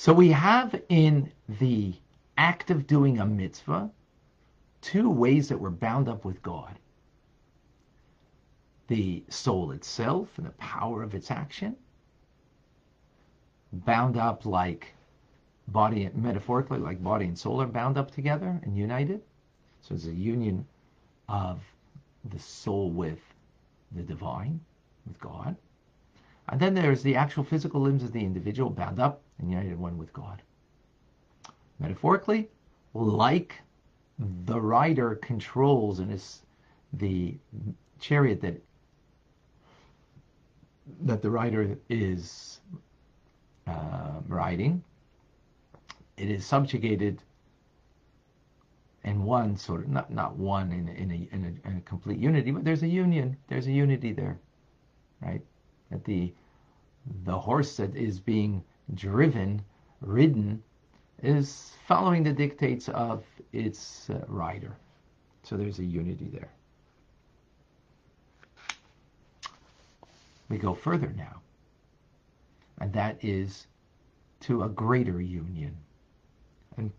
So 0.00 0.14
we 0.14 0.30
have 0.30 0.80
in 0.88 1.30
the 1.60 1.92
act 2.38 2.70
of 2.70 2.86
doing 2.86 3.18
a 3.18 3.26
mitzvah 3.26 3.90
two 4.80 5.10
ways 5.10 5.46
that 5.50 5.60
we're 5.60 5.68
bound 5.68 6.08
up 6.08 6.24
with 6.24 6.40
God 6.40 6.78
the 8.88 9.22
soul 9.28 9.72
itself 9.72 10.30
and 10.38 10.46
the 10.46 10.52
power 10.52 11.02
of 11.02 11.14
its 11.14 11.30
action, 11.30 11.76
bound 13.72 14.16
up 14.16 14.46
like 14.46 14.94
body, 15.68 16.08
metaphorically, 16.14 16.78
like 16.78 17.02
body 17.02 17.26
and 17.26 17.38
soul 17.38 17.60
are 17.60 17.66
bound 17.66 17.98
up 17.98 18.10
together 18.10 18.58
and 18.62 18.78
united. 18.78 19.20
So 19.82 19.94
it's 19.94 20.06
a 20.06 20.12
union 20.12 20.66
of 21.28 21.60
the 22.24 22.38
soul 22.38 22.90
with 22.90 23.20
the 23.92 24.02
divine, 24.02 24.60
with 25.06 25.20
God. 25.20 25.54
And 26.48 26.58
then 26.58 26.72
there's 26.72 27.02
the 27.02 27.16
actual 27.16 27.44
physical 27.44 27.82
limbs 27.82 28.02
of 28.02 28.12
the 28.12 28.24
individual 28.24 28.70
bound 28.70 28.98
up 28.98 29.20
and 29.40 29.50
united 29.50 29.78
one 29.78 29.98
with 29.98 30.12
God. 30.12 30.42
Metaphorically, 31.78 32.48
like 32.94 33.60
the 34.18 34.60
rider 34.60 35.14
controls 35.16 35.98
and 35.98 36.12
is 36.12 36.42
the 36.92 37.36
chariot 37.98 38.40
that 38.42 38.62
that 41.02 41.22
the 41.22 41.30
rider 41.30 41.78
is 41.88 42.60
uh, 43.66 44.20
riding, 44.26 44.82
it 46.16 46.30
is 46.30 46.44
subjugated 46.44 47.22
in 49.04 49.24
one 49.24 49.56
sort 49.56 49.82
of 49.82 49.88
not 49.88 50.12
not 50.12 50.36
one 50.36 50.72
in 50.72 50.88
in 50.88 51.10
a, 51.10 51.34
in 51.34 51.44
a, 51.64 51.68
in 51.68 51.76
a 51.78 51.80
complete 51.82 52.18
unity, 52.18 52.50
but 52.50 52.64
there's 52.64 52.82
a 52.82 52.88
union. 52.88 53.36
There's 53.48 53.66
a 53.66 53.72
unity 53.72 54.12
there, 54.12 54.38
right? 55.22 55.40
That 55.90 56.04
the 56.04 56.32
the 57.24 57.38
horse 57.38 57.76
that 57.78 57.96
is 57.96 58.20
being 58.20 58.62
driven, 58.94 59.62
ridden, 60.00 60.62
is 61.22 61.72
following 61.86 62.22
the 62.22 62.32
dictates 62.32 62.88
of 62.88 63.24
its 63.52 64.08
uh, 64.10 64.20
rider. 64.26 64.76
So 65.42 65.56
there's 65.56 65.78
a 65.78 65.84
unity 65.84 66.28
there. 66.32 66.50
We 70.48 70.58
go 70.58 70.74
further 70.74 71.12
now, 71.16 71.40
and 72.80 72.92
that 72.92 73.16
is 73.24 73.66
to 74.40 74.64
a 74.64 74.68
greater 74.68 75.20
union, 75.20 75.76
and 76.76 76.90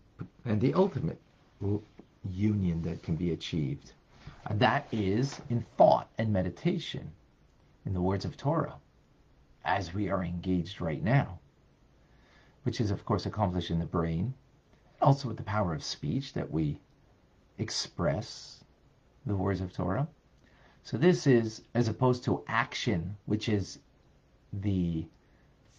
and 0.44 0.60
the 0.60 0.72
ultimate 0.74 1.20
union 2.30 2.82
that 2.82 3.02
can 3.02 3.16
be 3.16 3.32
achieved. 3.32 3.92
And 4.46 4.58
that 4.60 4.86
is 4.90 5.40
in 5.50 5.64
thought 5.76 6.08
and 6.18 6.32
meditation, 6.32 7.12
in 7.84 7.92
the 7.92 8.00
words 8.00 8.24
of 8.24 8.36
Torah, 8.36 8.74
as 9.64 9.94
we 9.94 10.08
are 10.08 10.24
engaged 10.24 10.80
right 10.80 11.02
now, 11.02 11.38
which 12.62 12.80
is, 12.80 12.90
of 12.90 13.04
course, 13.04 13.26
accomplished 13.26 13.70
in 13.70 13.78
the 13.78 13.84
brain, 13.84 14.34
also 15.00 15.28
with 15.28 15.36
the 15.36 15.42
power 15.42 15.74
of 15.74 15.82
speech 15.82 16.32
that 16.32 16.50
we 16.50 16.78
express 17.58 18.62
the 19.26 19.36
words 19.36 19.60
of 19.60 19.72
Torah. 19.72 20.08
So 20.84 20.96
this 20.96 21.26
is 21.26 21.62
as 21.74 21.88
opposed 21.88 22.24
to 22.24 22.42
action, 22.48 23.16
which 23.26 23.48
is 23.48 23.78
the 24.52 25.06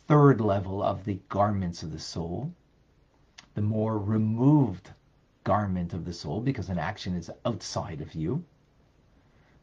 third 0.08 0.42
level 0.42 0.82
of 0.82 1.04
the 1.06 1.20
garments 1.30 1.84
of 1.84 1.92
the 1.92 2.00
soul, 2.00 2.52
the 3.56 3.62
more 3.62 3.98
removed 3.98 4.90
garment 5.44 5.94
of 5.94 6.06
the 6.06 6.14
soul, 6.14 6.42
because 6.42 6.70
an 6.70 6.80
action 6.80 7.16
is 7.16 7.30
outside 7.46 8.02
of 8.02 8.14
you. 8.16 8.44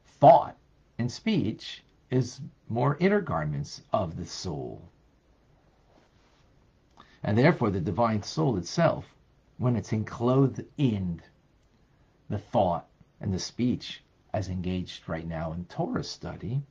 Thought 0.04 0.56
and 0.98 1.10
speech 1.10 1.82
is 2.10 2.40
more 2.68 2.96
inner 3.00 3.20
garments 3.20 3.82
of 3.92 4.16
the 4.16 4.26
soul. 4.26 4.82
And 7.22 7.36
therefore, 7.36 7.70
the 7.70 7.80
divine 7.80 8.22
soul 8.22 8.56
itself, 8.56 9.04
when 9.58 9.76
it's 9.76 9.92
enclosed 9.92 10.62
in 10.78 11.20
the 12.28 12.38
thought 12.38 12.86
and 13.20 13.32
the 13.32 13.38
speech, 13.38 14.02
as 14.32 14.48
engaged 14.48 15.08
right 15.08 15.26
now 15.26 15.52
in 15.52 15.64
Torah 15.66 16.04
study, 16.04 16.62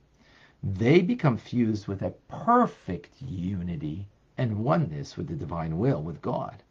they 0.62 1.00
become 1.00 1.36
fused 1.36 1.86
with 1.86 2.02
a 2.02 2.14
perfect 2.28 3.20
unity 3.22 4.06
and 4.38 4.64
oneness 4.64 5.16
with 5.16 5.28
the 5.28 5.34
divine 5.34 5.78
will, 5.78 6.02
with 6.02 6.20
God. 6.20 6.62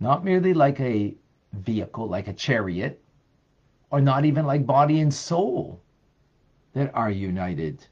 Not 0.00 0.24
merely 0.24 0.54
like 0.54 0.80
a 0.80 1.14
vehicle, 1.52 2.08
like 2.08 2.28
a 2.28 2.32
chariot, 2.32 3.02
or 3.90 4.00
not 4.00 4.24
even 4.24 4.46
like 4.46 4.66
body 4.66 5.00
and 5.00 5.12
soul 5.12 5.80
that 6.72 6.94
are 6.94 7.10
united 7.10 7.86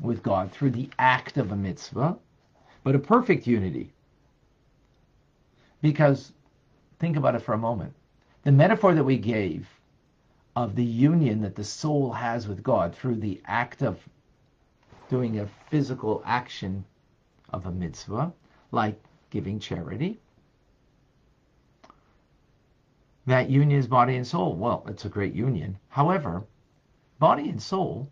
with 0.00 0.22
God 0.22 0.52
through 0.52 0.70
the 0.70 0.90
act 0.98 1.36
of 1.36 1.52
a 1.52 1.56
mitzvah, 1.56 2.18
but 2.84 2.94
a 2.94 2.98
perfect 2.98 3.46
unity. 3.46 3.92
Because 5.80 6.32
think 6.98 7.16
about 7.16 7.34
it 7.34 7.42
for 7.42 7.54
a 7.54 7.58
moment. 7.58 7.94
The 8.44 8.52
metaphor 8.52 8.94
that 8.94 9.04
we 9.04 9.18
gave 9.18 9.68
of 10.54 10.74
the 10.74 10.84
union 10.84 11.40
that 11.42 11.54
the 11.54 11.64
soul 11.64 12.12
has 12.12 12.46
with 12.46 12.62
God 12.62 12.94
through 12.94 13.16
the 13.16 13.40
act 13.46 13.82
of 13.82 13.98
doing 15.08 15.38
a 15.38 15.48
physical 15.68 16.22
action 16.24 16.84
of 17.52 17.66
a 17.66 17.70
mitzvah, 17.72 18.32
like 18.70 19.00
giving 19.30 19.58
charity. 19.58 20.18
That 23.26 23.50
union 23.50 23.78
is 23.78 23.86
body 23.86 24.16
and 24.16 24.26
soul. 24.26 24.54
Well, 24.56 24.84
it's 24.88 25.04
a 25.04 25.08
great 25.08 25.34
union. 25.34 25.78
However, 25.88 26.44
body 27.18 27.48
and 27.48 27.62
soul 27.62 28.08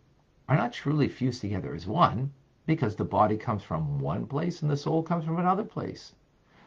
are 0.49 0.57
not 0.57 0.73
truly 0.73 1.09
fused 1.09 1.41
together 1.41 1.75
as 1.75 1.87
one 1.87 2.33
because 2.71 2.97
the 2.97 3.05
body 3.05 3.37
comes 3.37 3.63
from 3.63 3.99
one 3.99 4.27
place 4.27 4.63
and 4.63 4.71
the 4.71 4.77
soul 4.77 5.03
comes 5.03 5.25
from 5.25 5.39
another 5.39 5.65
place. 5.65 6.13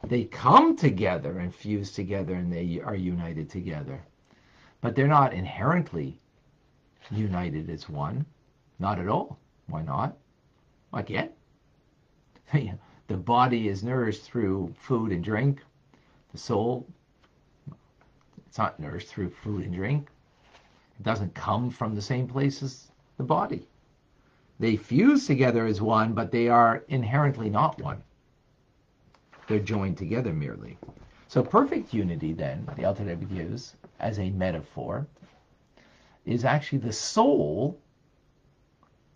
They 0.06 0.26
come 0.26 0.76
together 0.76 1.40
and 1.40 1.56
fuse 1.56 1.92
together 1.92 2.36
and 2.36 2.52
they 2.52 2.82
are 2.82 2.96
united 2.96 3.50
together 3.50 4.04
but 4.84 4.96
they're 4.98 5.08
not 5.08 5.34
inherently 5.34 6.20
united 7.10 7.70
as 7.70 7.88
one. 7.88 8.26
Not 8.80 9.00
at 9.00 9.08
all. 9.08 9.40
Why 9.68 9.82
not? 9.82 10.18
Like 10.92 11.10
yet? 11.18 11.36
the 13.08 13.18
body 13.18 13.70
is 13.70 13.82
nourished 13.82 14.24
through 14.24 14.74
food 14.78 15.14
and 15.14 15.24
drink. 15.24 15.64
The 16.34 16.38
soul, 16.38 16.86
it's 18.46 18.58
not 18.58 18.78
nourished 18.78 19.08
through 19.08 19.30
food 19.30 19.64
and 19.64 19.74
drink. 19.74 20.10
It 21.00 21.04
doesn't 21.04 21.34
come 21.34 21.70
from 21.70 21.96
the 21.96 22.02
same 22.02 22.28
place 22.28 22.62
as 22.62 22.92
the 23.16 23.24
body. 23.24 23.66
They 24.60 24.76
fuse 24.76 25.28
together 25.28 25.66
as 25.66 25.82
one, 25.82 26.14
but 26.14 26.32
they 26.32 26.48
are 26.48 26.84
inherently 26.88 27.50
not 27.50 27.82
one. 27.82 28.04
They're 29.48 29.60
joined 29.60 29.98
together 29.98 30.34
merely. 30.34 30.78
So 31.28 31.44
perfect 31.44 31.94
unity, 31.94 32.34
then, 32.34 32.68
the 32.78 32.86
Alter 32.86 33.04
Rebbe 33.04 33.26
gives 33.26 33.76
as 34.00 34.20
a 34.20 34.30
metaphor, 34.30 35.08
is 36.26 36.46
actually 36.46 36.80
the 36.80 36.94
soul 36.94 37.80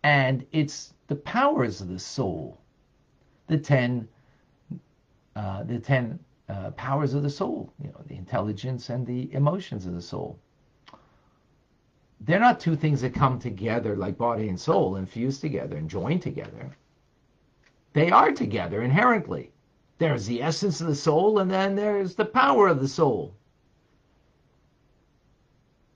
and 0.04 0.46
it's 0.52 0.94
the 1.08 1.16
powers 1.16 1.82
of 1.82 1.90
the 1.90 2.00
soul, 2.00 2.60
the 3.48 3.58
ten, 3.58 4.08
uh, 5.36 5.64
the 5.64 5.80
ten 5.80 6.20
uh, 6.50 6.72
powers 6.72 7.14
of 7.14 7.24
the 7.24 7.30
soul, 7.30 7.74
you 7.82 7.90
know, 7.90 8.02
the 8.08 8.16
intelligence 8.16 8.90
and 8.90 9.06
the 9.06 9.34
emotions 9.34 9.86
of 9.86 9.94
the 9.94 10.02
soul. 10.02 10.40
They're 12.22 12.40
not 12.40 12.60
two 12.60 12.76
things 12.76 13.02
that 13.02 13.14
come 13.14 13.40
together 13.40 13.96
like 13.96 14.18
body 14.18 14.50
and 14.50 14.60
soul 14.60 14.96
and 14.96 15.08
fuse 15.08 15.40
together 15.40 15.78
and 15.78 15.90
join 15.90 16.20
together. 16.20 16.76
They 17.94 18.12
are 18.12 18.32
together 18.32 18.82
inherently. 18.82 19.52
There's 19.98 20.26
the 20.26 20.42
essence 20.42 20.82
of 20.82 20.88
the 20.88 20.96
soul, 20.96 21.40
and 21.40 21.50
then 21.50 21.76
there's 21.76 22.16
the 22.16 22.26
power 22.26 22.68
of 22.68 22.80
the 22.80 22.88
soul. 22.88 23.34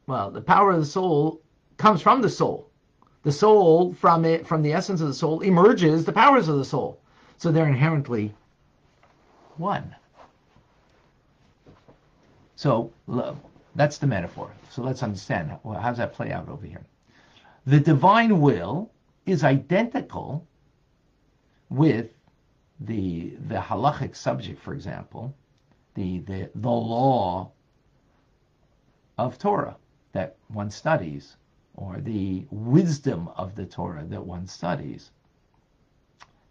Well, 0.07 0.31
the 0.31 0.41
power 0.41 0.71
of 0.71 0.79
the 0.79 0.85
soul 0.85 1.41
comes 1.77 2.01
from 2.01 2.21
the 2.21 2.29
soul. 2.29 2.69
The 3.23 3.31
soul, 3.31 3.93
from 3.93 4.25
it, 4.25 4.47
from 4.47 4.63
the 4.63 4.73
essence 4.73 5.01
of 5.01 5.07
the 5.07 5.13
soul, 5.13 5.41
emerges 5.41 6.06
the 6.06 6.12
powers 6.12 6.47
of 6.47 6.57
the 6.57 6.65
soul. 6.65 7.00
So 7.38 7.51
they're 7.51 7.67
inherently 7.67 8.33
one. 9.57 9.95
So 12.56 12.91
that's 13.75 13.97
the 13.97 14.07
metaphor. 14.07 14.51
So 14.69 14.81
let's 14.81 15.03
understand 15.03 15.51
how 15.63 15.73
does 15.73 15.97
that 15.97 16.13
play 16.13 16.31
out 16.31 16.50
over 16.50 16.65
here. 16.65 16.85
The 17.65 17.79
divine 17.79 18.41
will 18.41 18.91
is 19.25 19.44
identical 19.44 20.47
with 21.69 22.09
the 22.79 23.38
the 23.47 23.56
halachic 23.56 24.15
subject, 24.15 24.59
for 24.59 24.73
example, 24.73 25.35
the 25.94 26.19
the 26.19 26.50
the 26.56 26.69
law 26.69 27.51
of 29.18 29.38
Torah 29.38 29.77
that 30.13 30.35
one 30.47 30.69
studies, 30.71 31.38
or 31.75 32.00
the 32.01 32.45
wisdom 32.50 33.29
of 33.38 33.56
the 33.56 33.65
Torah 33.65 34.03
that 34.06 34.25
one 34.25 34.47
studies, 34.47 35.12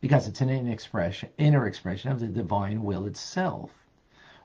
because 0.01 0.29
it's 0.29 0.41
an 0.41 0.49
inner 0.49 0.73
expression, 0.73 1.29
inner 1.37 1.67
expression 1.67 2.11
of 2.13 2.21
the 2.21 2.29
divine 2.29 2.83
will 2.83 3.07
itself. 3.07 3.71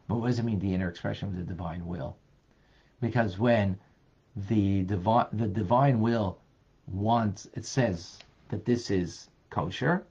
But 0.07 0.15
what 0.15 0.27
does 0.27 0.39
it 0.39 0.45
mean, 0.45 0.59
the 0.59 0.73
inner 0.73 0.89
expression 0.89 1.29
of 1.29 1.35
the 1.35 1.43
divine 1.43 1.85
will? 1.85 2.17
Because 3.05 3.37
when 3.37 3.77
the 4.35 4.81
divine 4.81 5.27
the 5.31 5.47
divine 5.47 5.99
will 5.99 6.39
wants 6.87 7.47
it 7.53 7.63
says 7.63 8.17
that 8.49 8.65
this 8.65 8.89
is 8.89 9.29
kosher 9.51 10.03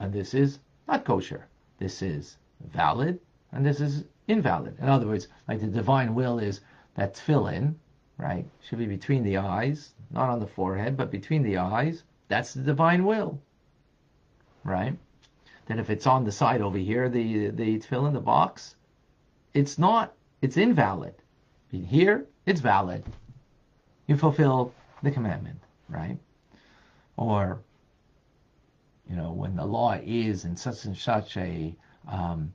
and 0.00 0.12
this 0.12 0.34
is 0.34 0.58
not 0.88 1.04
kosher. 1.04 1.46
This 1.78 2.02
is 2.02 2.36
valid 2.72 3.20
and 3.52 3.64
this 3.64 3.80
is 3.80 4.02
invalid. 4.26 4.76
In 4.80 4.88
other 4.88 5.06
words, 5.06 5.28
like 5.46 5.60
the 5.60 5.68
divine 5.68 6.16
will 6.16 6.40
is 6.40 6.62
that 6.96 7.14
tefillin, 7.14 7.76
right, 8.18 8.44
should 8.60 8.78
be 8.78 8.86
between 8.86 9.22
the 9.22 9.36
eyes, 9.36 9.94
not 10.10 10.28
on 10.28 10.40
the 10.40 10.54
forehead, 10.58 10.96
but 10.96 11.12
between 11.12 11.44
the 11.44 11.58
eyes. 11.58 12.02
That's 12.26 12.54
the 12.54 12.62
divine 12.62 13.04
will, 13.04 13.40
right? 14.64 14.98
Then 15.66 15.78
if 15.78 15.90
it's 15.90 16.08
on 16.08 16.24
the 16.24 16.32
side 16.32 16.60
over 16.60 16.78
here, 16.78 17.08
the 17.08 17.50
the 17.50 17.78
tefillin, 17.78 18.14
the 18.14 18.20
box, 18.20 18.74
it's 19.54 19.78
not, 19.78 20.12
it's 20.40 20.56
invalid. 20.56 21.14
Here, 21.70 22.26
it's 22.46 22.60
valid. 22.60 23.04
You 24.06 24.16
fulfill 24.16 24.74
the 25.02 25.10
commandment, 25.10 25.60
right? 25.88 26.18
Or, 27.16 27.60
you 29.08 29.16
know, 29.16 29.32
when 29.32 29.56
the 29.56 29.64
law 29.64 29.98
is 30.02 30.44
in 30.44 30.56
such 30.56 30.84
and 30.84 30.96
such 30.96 31.36
a, 31.36 31.74
um, 32.08 32.52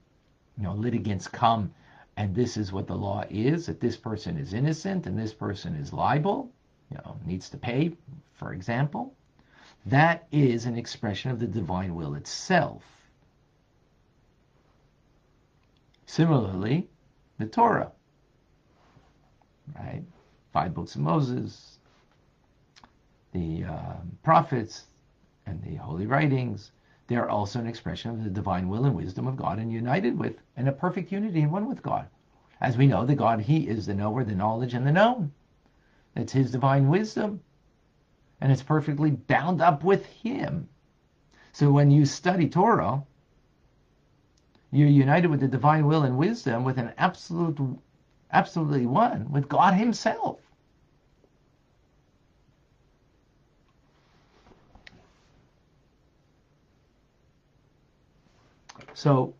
you 0.57 0.63
know, 0.63 0.73
litigants 0.73 1.27
come 1.27 1.73
and 2.17 2.33
this 2.33 2.57
is 2.57 2.73
what 2.73 2.87
the 2.87 2.95
law 2.95 3.23
is 3.29 3.67
that 3.67 3.79
this 3.79 3.95
person 3.95 4.37
is 4.37 4.53
innocent 4.53 5.05
and 5.05 5.17
this 5.17 5.33
person 5.33 5.75
is 5.75 5.93
liable, 5.93 6.51
you 6.91 6.97
know, 6.97 7.15
needs 7.25 7.49
to 7.49 7.57
pay, 7.57 7.93
for 8.33 8.53
example. 8.53 9.13
That 9.85 10.27
is 10.31 10.65
an 10.65 10.77
expression 10.77 11.31
of 11.31 11.39
the 11.39 11.45
divine 11.45 11.95
will 11.95 12.15
itself. 12.15 12.83
Similarly, 16.07 16.87
the 17.37 17.45
Torah, 17.45 17.91
right? 19.75 20.03
Five 20.53 20.73
books 20.73 20.95
of 20.95 21.01
Moses, 21.01 21.79
the 23.33 23.63
uh, 23.65 23.95
prophets, 24.23 24.85
and 25.45 25.61
the 25.63 25.75
holy 25.75 26.05
writings, 26.05 26.71
they 27.07 27.15
are 27.15 27.29
also 27.29 27.59
an 27.59 27.67
expression 27.67 28.11
of 28.11 28.23
the 28.23 28.29
divine 28.29 28.67
will 28.67 28.85
and 28.85 28.95
wisdom 28.95 29.27
of 29.27 29.37
God 29.37 29.59
and 29.59 29.71
united 29.71 30.17
with, 30.19 30.35
in 30.57 30.67
a 30.67 30.73
perfect 30.73 31.11
unity 31.11 31.41
and 31.41 31.51
one 31.51 31.67
with 31.67 31.81
God. 31.81 32.07
As 32.59 32.75
we 32.75 32.87
know, 32.87 33.05
the 33.05 33.15
God, 33.15 33.39
He 33.39 33.67
is 33.67 33.85
the 33.85 33.93
knower, 33.93 34.23
the 34.23 34.35
knowledge, 34.35 34.73
and 34.73 34.85
the 34.85 34.91
known. 34.91 35.31
It's 36.15 36.33
His 36.33 36.51
divine 36.51 36.89
wisdom. 36.89 37.41
And 38.41 38.51
it's 38.51 38.63
perfectly 38.63 39.11
bound 39.11 39.61
up 39.61 39.83
with 39.83 40.05
Him. 40.05 40.67
So 41.53 41.71
when 41.71 41.91
you 41.91 42.05
study 42.05 42.49
Torah, 42.49 43.03
you're 44.71 44.89
united 44.89 45.29
with 45.29 45.39
the 45.39 45.47
divine 45.47 45.87
will 45.87 46.03
and 46.03 46.17
wisdom 46.17 46.63
with 46.63 46.77
an 46.77 46.93
absolute, 46.97 47.57
absolutely 48.31 48.85
one 48.85 49.31
with 49.31 49.49
God 49.49 49.73
Himself. 49.73 50.39
So, 58.93 59.35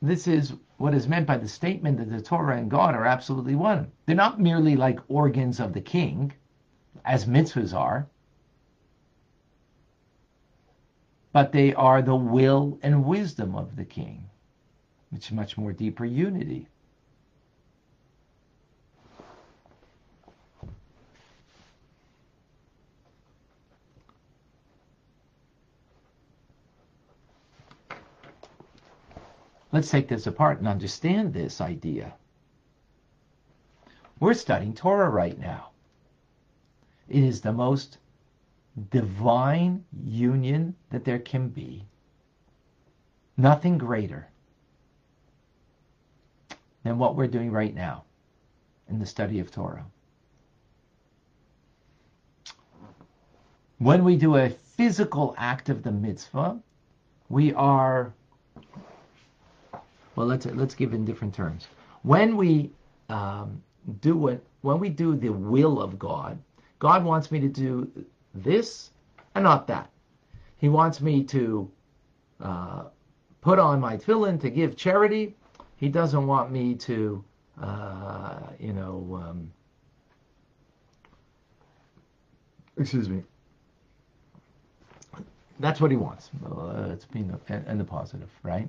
this 0.00 0.26
is 0.26 0.54
what 0.78 0.94
is 0.94 1.06
meant 1.06 1.26
by 1.26 1.36
the 1.36 1.48
statement 1.48 1.98
that 1.98 2.10
the 2.10 2.22
Torah 2.22 2.56
and 2.56 2.70
God 2.70 2.94
are 2.94 3.06
absolutely 3.06 3.54
one. 3.54 3.92
They're 4.06 4.16
not 4.16 4.40
merely 4.40 4.76
like 4.76 4.98
organs 5.08 5.60
of 5.60 5.74
the 5.74 5.80
king, 5.80 6.32
as 7.04 7.26
mitzvahs 7.26 7.74
are, 7.74 8.08
but 11.32 11.52
they 11.52 11.74
are 11.74 12.02
the 12.02 12.16
will 12.16 12.78
and 12.82 13.04
wisdom 13.04 13.54
of 13.54 13.76
the 13.76 13.84
king, 13.84 14.24
which 15.10 15.26
is 15.26 15.32
much 15.32 15.56
more 15.58 15.72
deeper 15.72 16.04
unity. 16.04 16.66
Let's 29.72 29.90
take 29.90 30.06
this 30.06 30.26
apart 30.26 30.58
and 30.58 30.68
understand 30.68 31.32
this 31.32 31.62
idea. 31.62 32.12
We're 34.20 34.34
studying 34.34 34.74
Torah 34.74 35.08
right 35.08 35.38
now. 35.38 35.70
It 37.08 37.24
is 37.24 37.40
the 37.40 37.52
most 37.52 37.98
divine 38.90 39.84
union 40.04 40.76
that 40.90 41.04
there 41.04 41.18
can 41.18 41.48
be. 41.48 41.86
Nothing 43.36 43.78
greater 43.78 44.28
than 46.84 46.98
what 46.98 47.16
we're 47.16 47.26
doing 47.26 47.50
right 47.50 47.74
now 47.74 48.04
in 48.88 48.98
the 48.98 49.06
study 49.06 49.40
of 49.40 49.50
Torah. 49.50 49.86
When 53.78 54.04
we 54.04 54.16
do 54.16 54.36
a 54.36 54.50
physical 54.50 55.34
act 55.38 55.70
of 55.70 55.82
the 55.82 55.90
mitzvah, 55.90 56.60
we 57.28 57.52
are 57.54 58.12
well, 60.16 60.26
let's 60.26 60.46
let's 60.46 60.74
give 60.74 60.92
in 60.92 61.04
different 61.04 61.34
terms. 61.34 61.68
When 62.02 62.36
we 62.36 62.70
um, 63.08 63.62
do 64.00 64.28
it, 64.28 64.44
when 64.62 64.78
we 64.78 64.88
do 64.88 65.16
the 65.16 65.30
will 65.30 65.80
of 65.80 65.98
God, 65.98 66.38
God 66.78 67.04
wants 67.04 67.30
me 67.30 67.40
to 67.40 67.48
do 67.48 67.90
this 68.34 68.90
and 69.34 69.44
not 69.44 69.66
that. 69.68 69.90
He 70.58 70.68
wants 70.68 71.00
me 71.00 71.24
to 71.24 71.70
uh, 72.40 72.84
put 73.40 73.58
on 73.58 73.80
my 73.80 73.96
tefillin 73.96 74.40
to 74.40 74.50
give 74.50 74.76
charity. 74.76 75.34
He 75.76 75.88
doesn't 75.88 76.26
want 76.26 76.52
me 76.52 76.74
to, 76.76 77.24
uh, 77.60 78.38
you 78.60 78.72
know, 78.72 79.20
um, 79.22 79.50
excuse 82.78 83.08
me. 83.08 83.22
That's 85.58 85.80
what 85.80 85.90
he 85.90 85.96
wants. 85.96 86.30
Uh, 86.44 86.90
it's 86.92 87.04
being 87.04 87.32
in 87.48 87.78
the 87.78 87.84
positive, 87.84 88.30
right? 88.42 88.68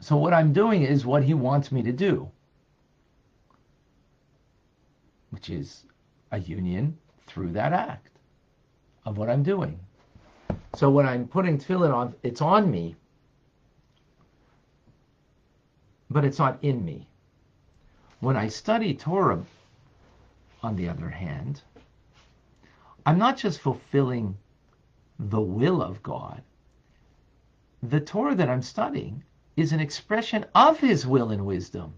So 0.00 0.16
what 0.16 0.32
I'm 0.32 0.52
doing 0.52 0.82
is 0.82 1.04
what 1.04 1.22
he 1.22 1.34
wants 1.34 1.70
me 1.70 1.82
to 1.82 1.92
do, 1.92 2.30
which 5.30 5.50
is 5.50 5.84
a 6.32 6.38
union 6.38 6.96
through 7.26 7.52
that 7.52 7.72
act 7.74 8.08
of 9.04 9.18
what 9.18 9.28
I'm 9.28 9.42
doing. 9.42 9.78
So 10.74 10.90
when 10.90 11.06
I'm 11.06 11.28
putting 11.28 11.58
tefillin 11.58 11.92
on, 11.92 12.14
it's 12.22 12.40
on 12.40 12.70
me, 12.70 12.96
but 16.08 16.24
it's 16.24 16.38
not 16.38 16.58
in 16.62 16.82
me. 16.84 17.06
When 18.20 18.36
I 18.36 18.48
study 18.48 18.94
Torah, 18.94 19.44
on 20.62 20.76
the 20.76 20.88
other 20.88 21.08
hand, 21.08 21.62
I'm 23.04 23.18
not 23.18 23.36
just 23.36 23.60
fulfilling 23.60 24.36
the 25.18 25.40
will 25.40 25.82
of 25.82 26.02
God. 26.02 26.42
The 27.82 28.00
Torah 28.00 28.34
that 28.34 28.48
I'm 28.48 28.62
studying 28.62 29.22
is 29.60 29.72
an 29.72 29.80
expression 29.80 30.46
of 30.54 30.80
his 30.80 31.06
will 31.06 31.30
and 31.30 31.44
wisdom. 31.44 31.94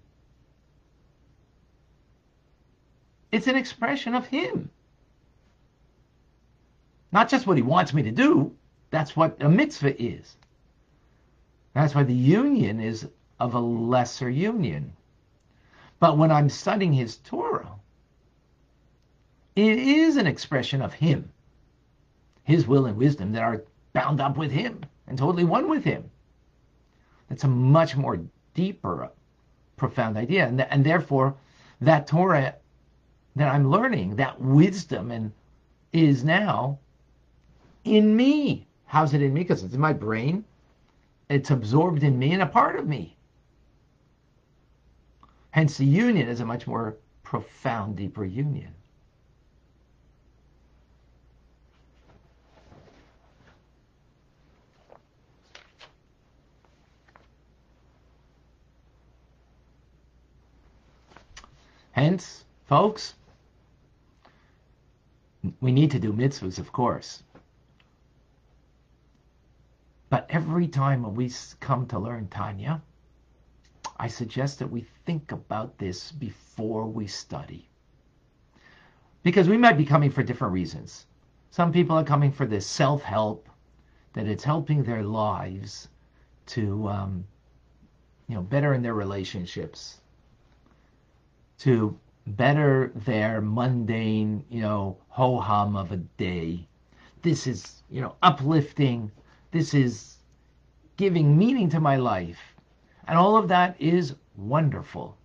It's 3.30 3.46
an 3.46 3.56
expression 3.56 4.14
of 4.14 4.26
him. 4.26 4.70
Not 7.12 7.28
just 7.28 7.46
what 7.46 7.56
he 7.56 7.62
wants 7.62 7.94
me 7.94 8.02
to 8.02 8.10
do, 8.10 8.54
that's 8.90 9.16
what 9.16 9.42
a 9.42 9.48
mitzvah 9.48 10.00
is. 10.02 10.36
That's 11.72 11.94
why 11.94 12.02
the 12.02 12.14
union 12.14 12.80
is 12.80 13.08
of 13.38 13.54
a 13.54 13.60
lesser 13.60 14.28
union. 14.28 14.92
But 15.98 16.18
when 16.18 16.30
I'm 16.30 16.50
studying 16.50 16.92
his 16.92 17.16
Torah, 17.18 17.72
it 19.54 19.78
is 19.78 20.16
an 20.16 20.26
expression 20.26 20.82
of 20.82 20.92
him, 20.94 21.30
his 22.44 22.66
will 22.66 22.86
and 22.86 22.96
wisdom 22.96 23.32
that 23.32 23.42
are 23.42 23.62
bound 23.92 24.20
up 24.20 24.36
with 24.36 24.50
him 24.50 24.80
and 25.06 25.16
totally 25.16 25.44
one 25.44 25.68
with 25.68 25.84
him. 25.84 26.10
It's 27.32 27.44
a 27.44 27.48
much 27.48 27.96
more 27.96 28.20
deeper, 28.54 29.10
profound 29.76 30.18
idea. 30.18 30.46
And, 30.46 30.60
and 30.60 30.84
therefore, 30.84 31.34
that 31.80 32.06
Torah 32.06 32.54
that 33.36 33.48
I'm 33.48 33.70
learning, 33.70 34.16
that 34.16 34.38
wisdom, 34.38 35.10
and 35.10 35.32
is 35.92 36.22
now 36.24 36.78
in 37.84 38.14
me. 38.14 38.66
How's 38.84 39.14
it 39.14 39.22
in 39.22 39.32
me? 39.32 39.40
Because 39.40 39.62
it's 39.62 39.74
in 39.74 39.80
my 39.80 39.94
brain. 39.94 40.44
It's 41.30 41.50
absorbed 41.50 42.02
in 42.02 42.18
me 42.18 42.32
and 42.32 42.42
a 42.42 42.46
part 42.46 42.78
of 42.78 42.86
me. 42.86 43.16
Hence, 45.50 45.78
the 45.78 45.86
union 45.86 46.28
is 46.28 46.40
a 46.40 46.44
much 46.44 46.66
more 46.66 46.96
profound, 47.22 47.96
deeper 47.96 48.26
union. 48.26 48.74
Hence, 61.92 62.44
folks, 62.66 63.14
we 65.60 65.72
need 65.72 65.90
to 65.92 65.98
do 65.98 66.12
mitzvahs, 66.12 66.58
of 66.58 66.72
course. 66.72 67.22
But 70.10 70.26
every 70.28 70.68
time 70.68 71.14
we 71.14 71.32
come 71.60 71.86
to 71.86 71.98
learn 71.98 72.28
Tanya, 72.28 72.82
I 73.96 74.08
suggest 74.08 74.58
that 74.58 74.70
we 74.70 74.86
think 75.06 75.32
about 75.32 75.78
this 75.78 76.12
before 76.12 76.86
we 76.86 77.06
study. 77.06 77.70
Because 79.22 79.48
we 79.48 79.56
might 79.56 79.78
be 79.78 79.86
coming 79.86 80.10
for 80.10 80.22
different 80.22 80.52
reasons. 80.52 81.06
Some 81.50 81.72
people 81.72 81.96
are 81.96 82.04
coming 82.04 82.30
for 82.30 82.44
this 82.44 82.66
self 82.66 83.02
help, 83.02 83.48
that 84.12 84.26
it's 84.26 84.44
helping 84.44 84.82
their 84.82 85.02
lives 85.02 85.88
to 86.48 86.88
um, 86.88 87.24
you 88.28 88.34
know 88.34 88.42
better 88.42 88.74
in 88.74 88.82
their 88.82 88.94
relationships, 88.94 90.01
to 91.62 91.96
better 92.26 92.90
their 92.94 93.40
mundane 93.40 94.44
you 94.48 94.60
know 94.60 94.96
ho 95.08 95.38
hum 95.38 95.76
of 95.76 95.92
a 95.92 95.96
day. 95.96 96.66
This 97.22 97.46
is 97.46 97.82
you 97.88 98.00
know 98.00 98.16
uplifting. 98.22 99.12
This 99.52 99.72
is 99.72 100.16
giving 100.96 101.38
meaning 101.38 101.68
to 101.68 101.78
my 101.78 101.96
life, 101.96 102.40
and 103.06 103.16
all 103.16 103.36
of 103.36 103.46
that 103.48 103.80
is 103.80 104.16
wonderful. 104.36 105.16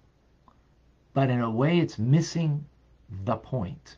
But 1.15 1.31
in 1.31 1.41
a 1.41 1.49
way, 1.49 1.79
it's 1.79 1.97
missing 1.97 2.63
the 3.25 3.37
point, 3.37 3.97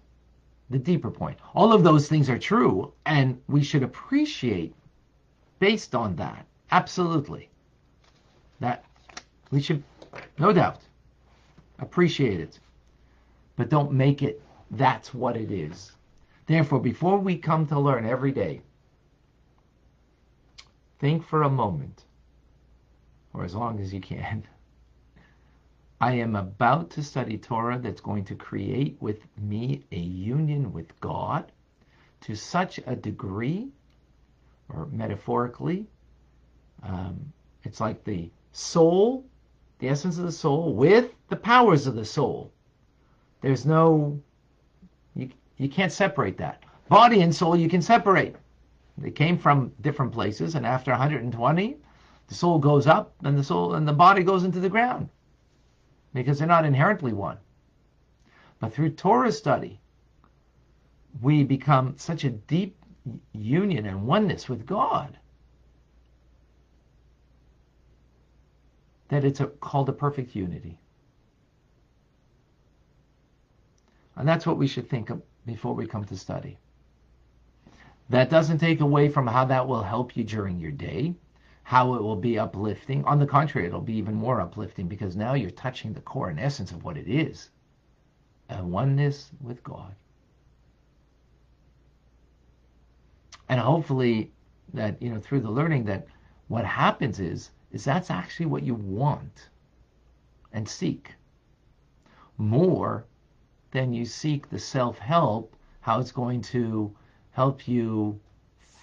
the 0.70 0.80
deeper 0.80 1.12
point. 1.12 1.38
All 1.54 1.74
of 1.74 1.84
those 1.84 2.08
things 2.08 2.30
are 2.30 2.40
true, 2.40 2.94
and 3.06 3.42
we 3.50 3.62
should 3.64 3.84
appreciate 3.84 4.74
based 5.60 5.94
on 5.94 6.16
that. 6.16 6.46
Absolutely. 6.72 7.50
That 8.62 8.86
we 9.52 9.62
should, 9.62 9.84
no 10.38 10.54
doubt, 10.54 10.80
appreciate 11.80 12.40
it. 12.40 12.60
But 13.56 13.70
don't 13.70 13.92
make 13.92 14.22
it 14.24 14.42
that's 14.72 15.14
what 15.14 15.36
it 15.36 15.52
is. 15.52 15.92
Therefore, 16.46 16.80
before 16.80 17.18
we 17.18 17.38
come 17.38 17.66
to 17.68 17.80
learn 17.80 18.06
every 18.06 18.32
day, 18.32 18.62
think 21.00 21.24
for 21.24 21.44
a 21.44 21.50
moment, 21.50 22.06
or 23.34 23.44
as 23.44 23.56
long 23.56 23.80
as 23.80 23.94
you 23.94 24.02
can. 24.02 24.44
I 26.02 26.14
am 26.14 26.36
about 26.36 26.90
to 26.92 27.04
study 27.04 27.38
Torah 27.38 27.78
that's 27.78 28.00
going 28.00 28.24
to 28.26 28.36
create 28.36 28.96
with 29.02 29.20
me 29.38 29.84
a 29.92 30.00
union 30.00 30.72
with 30.72 30.98
God 31.02 31.52
to 32.22 32.36
such 32.36 32.80
a 32.86 32.96
degree, 32.96 33.70
or 34.70 34.86
metaphorically, 34.88 35.88
um, 36.84 37.34
it's 37.64 37.82
like 37.82 38.04
the 38.06 38.30
soul, 38.54 39.26
the 39.80 39.88
essence 39.88 40.18
of 40.18 40.26
the 40.26 40.32
soul, 40.32 40.74
with 40.74 41.14
the 41.30 41.36
powers 41.36 41.88
of 41.88 41.96
the 41.96 42.06
soul. 42.06 42.52
There's 43.42 43.66
no, 43.66 44.22
you, 45.16 45.30
you 45.58 45.70
can't 45.70 45.92
separate 45.92 46.38
that. 46.38 46.64
Body 46.90 47.22
and 47.22 47.34
soul, 47.34 47.56
you 47.56 47.70
can 47.70 47.82
separate. 47.82 48.36
They 48.98 49.12
came 49.12 49.38
from 49.38 49.72
different 49.82 50.12
places, 50.12 50.56
and 50.56 50.66
after 50.66 50.92
120, 50.92 51.78
the 52.28 52.36
soul 52.36 52.60
goes 52.60 52.88
up, 52.88 53.14
and 53.24 53.38
the 53.38 53.44
soul 53.44 53.76
and 53.76 53.88
the 53.88 53.94
body 53.94 54.24
goes 54.24 54.44
into 54.44 54.60
the 54.60 54.70
ground 54.70 55.10
because 56.14 56.40
they're 56.40 56.48
not 56.48 56.66
inherently 56.66 57.14
one. 57.14 57.38
But 58.60 58.74
through 58.74 58.92
Torah 58.92 59.32
study, 59.32 59.80
we 61.22 61.44
become 61.44 61.98
such 61.98 62.24
a 62.24 62.30
deep 62.30 62.76
union 63.34 63.86
and 63.86 64.06
oneness 64.06 64.50
with 64.50 64.66
God 64.66 65.18
that 69.10 69.26
it's 69.26 69.40
a, 69.40 69.48
called 69.48 69.90
a 69.90 69.94
perfect 69.94 70.36
unity. 70.36 70.80
And 74.16 74.28
that's 74.28 74.46
what 74.46 74.58
we 74.58 74.68
should 74.68 74.90
think 74.90 75.10
of 75.10 75.22
before 75.46 75.74
we 75.74 75.88
come 75.88 76.06
to 76.06 76.18
study. 76.18 76.58
That 78.10 78.30
doesn't 78.30 78.58
take 78.58 78.82
away 78.82 79.10
from 79.10 79.28
how 79.28 79.46
that 79.46 79.68
will 79.68 79.84
help 79.84 80.18
you 80.18 80.24
during 80.24 80.60
your 80.60 80.72
day 80.72 81.16
how 81.70 81.94
it 81.94 82.02
will 82.02 82.16
be 82.16 82.40
uplifting. 82.40 83.06
On 83.06 83.20
the 83.20 83.28
contrary, 83.28 83.68
it'll 83.68 83.80
be 83.80 83.94
even 83.94 84.16
more 84.16 84.42
uplifting 84.42 84.88
because 84.88 85.16
now 85.16 85.36
you're 85.36 85.52
touching 85.52 85.94
the 85.94 86.02
core 86.02 86.30
and 86.30 86.40
essence 86.40 86.72
of 86.72 86.84
what 86.84 86.98
it 86.98 87.08
is 87.08 87.52
a 88.50 88.66
oneness 88.66 89.30
with 89.40 89.64
God. 89.64 89.94
And 93.50 93.60
hopefully, 93.60 94.32
that 94.74 95.00
you 95.00 95.12
know 95.12 95.20
through 95.20 95.42
the 95.42 95.52
learning 95.52 95.86
that 95.86 96.08
what 96.48 96.66
happens 96.66 97.20
is 97.20 97.52
is 97.72 97.84
that's 97.84 98.10
actually 98.10 98.48
what 98.48 98.64
you 98.64 98.74
want 98.74 99.50
and 100.54 100.68
seek 100.68 101.14
more 102.38 103.06
than 103.72 103.94
you 103.94 104.06
seek 104.06 104.50
the 104.50 104.60
self-help 104.60 105.56
how 105.82 106.00
it's 106.00 106.12
going 106.12 106.42
to 106.42 106.96
help 107.32 107.68
you 107.68 108.20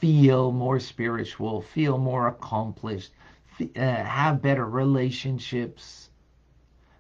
feel 0.01 0.53
more 0.53 0.79
spiritual, 0.79 1.63
feel 1.63 1.99
more 1.99 2.29
accomplished, 2.29 3.13
uh, 3.61 3.81
have 3.81 4.43
better 4.43 4.67
relationships. 4.67 6.11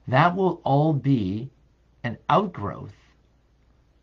That 0.08 0.34
will 0.34 0.60
all 0.64 0.92
be 0.92 1.50
an 2.04 2.18
outgrowth 2.28 2.94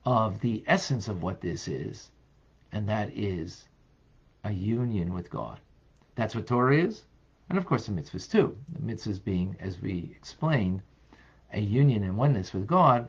of 0.06 0.40
the 0.42 0.63
essence 0.68 1.08
of 1.08 1.24
what 1.24 1.42
this 1.42 1.68
is, 1.68 2.12
and 2.72 2.88
that 2.90 3.10
is 3.16 3.66
a 4.44 4.52
union 4.52 5.13
with 5.13 5.30
God. 5.30 5.60
That's 6.16 6.36
what 6.36 6.48
Torah 6.48 6.78
is, 6.78 7.04
and 7.50 7.58
of 7.58 7.66
course 7.66 7.86
the 7.86 7.92
mitzvahs 7.92 8.30
too. 8.30 8.58
The 8.74 8.80
mitzvahs 8.80 9.24
being, 9.24 9.56
as 9.60 9.82
we 9.82 10.14
explained, 10.16 10.82
a 11.54 11.60
union 11.60 12.04
and 12.04 12.18
oneness 12.18 12.54
with 12.54 12.68
God 12.68 13.08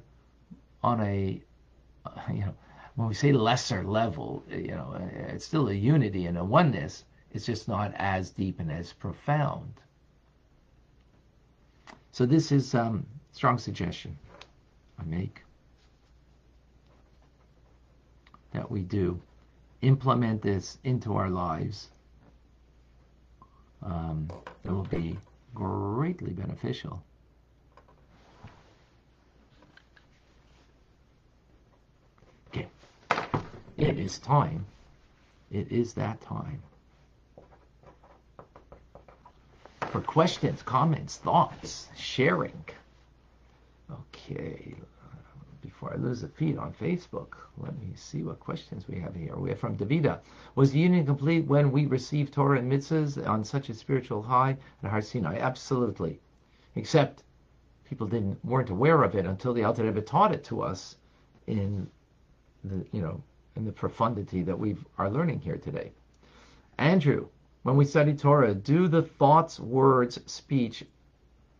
on 0.82 1.00
a, 1.00 1.40
you 2.32 2.40
know, 2.40 2.54
when 2.96 3.08
we 3.08 3.14
say 3.14 3.32
lesser 3.32 3.84
level, 3.84 4.44
you 4.48 4.68
know, 4.68 4.96
it's 5.28 5.44
still 5.44 5.68
a 5.68 5.74
unity 5.74 6.26
and 6.26 6.38
a 6.38 6.44
oneness. 6.44 7.04
It's 7.32 7.46
just 7.46 7.66
not 7.66 7.92
as 7.96 8.30
deep 8.30 8.60
and 8.60 8.70
as 8.70 8.92
profound. 8.92 9.72
So 12.12 12.26
this 12.26 12.52
is 12.52 12.74
um, 12.74 13.04
strong 13.32 13.58
suggestion 13.58 14.16
I 15.00 15.04
make 15.04 15.42
that 18.52 18.70
we 18.70 18.82
do 18.82 19.20
implement 19.82 20.40
this 20.40 20.78
into 20.84 21.16
our 21.16 21.28
lives. 21.28 21.90
Um, 23.84 24.30
it 24.64 24.70
will 24.70 24.84
be 24.84 25.18
greatly 25.54 26.32
beneficial. 26.32 27.02
Okay, 32.48 32.66
it 33.76 33.98
is 33.98 34.18
time. 34.18 34.64
It 35.50 35.70
is 35.70 35.92
that 35.94 36.20
time. 36.22 36.62
For 39.90 40.00
questions, 40.00 40.62
comments, 40.62 41.18
thoughts, 41.18 41.88
sharing. 41.94 42.64
Okay, 43.90 44.74
before 45.84 45.98
I 45.98 46.02
lose 46.02 46.22
the 46.22 46.28
feed 46.28 46.56
on 46.56 46.72
Facebook, 46.72 47.34
let 47.58 47.78
me 47.78 47.92
see 47.94 48.22
what 48.22 48.40
questions 48.40 48.88
we 48.88 48.98
have 49.00 49.14
here. 49.14 49.36
We 49.36 49.50
have 49.50 49.58
from 49.58 49.76
Davida. 49.76 50.20
Was 50.54 50.72
the 50.72 50.78
union 50.78 51.04
complete 51.04 51.44
when 51.46 51.70
we 51.70 51.84
received 51.84 52.32
Torah 52.32 52.58
and 52.58 52.72
mitzvahs 52.72 53.18
on 53.28 53.44
such 53.44 53.68
a 53.68 53.74
spiritual 53.74 54.22
high 54.22 54.56
at 54.82 54.90
Har 54.90 55.02
Sinai? 55.02 55.36
Absolutely. 55.36 56.20
Except 56.74 57.22
people 57.84 58.06
didn't 58.06 58.42
weren't 58.42 58.70
aware 58.70 59.02
of 59.02 59.14
it 59.14 59.26
until 59.26 59.52
the 59.52 59.62
Alter 59.62 59.84
Rebbe 59.84 60.00
taught 60.00 60.32
it 60.32 60.42
to 60.44 60.62
us 60.62 60.96
in 61.46 61.86
the 62.64 62.86
you 62.92 63.02
know 63.02 63.22
in 63.54 63.66
the 63.66 63.72
profundity 63.72 64.42
that 64.42 64.58
we 64.58 64.76
are 64.96 65.10
learning 65.10 65.40
here 65.40 65.58
today. 65.58 65.92
Andrew, 66.78 67.28
when 67.62 67.76
we 67.76 67.84
study 67.84 68.14
Torah, 68.14 68.54
do 68.54 68.88
the 68.88 69.02
thoughts, 69.02 69.60
words, 69.60 70.18
speech, 70.24 70.82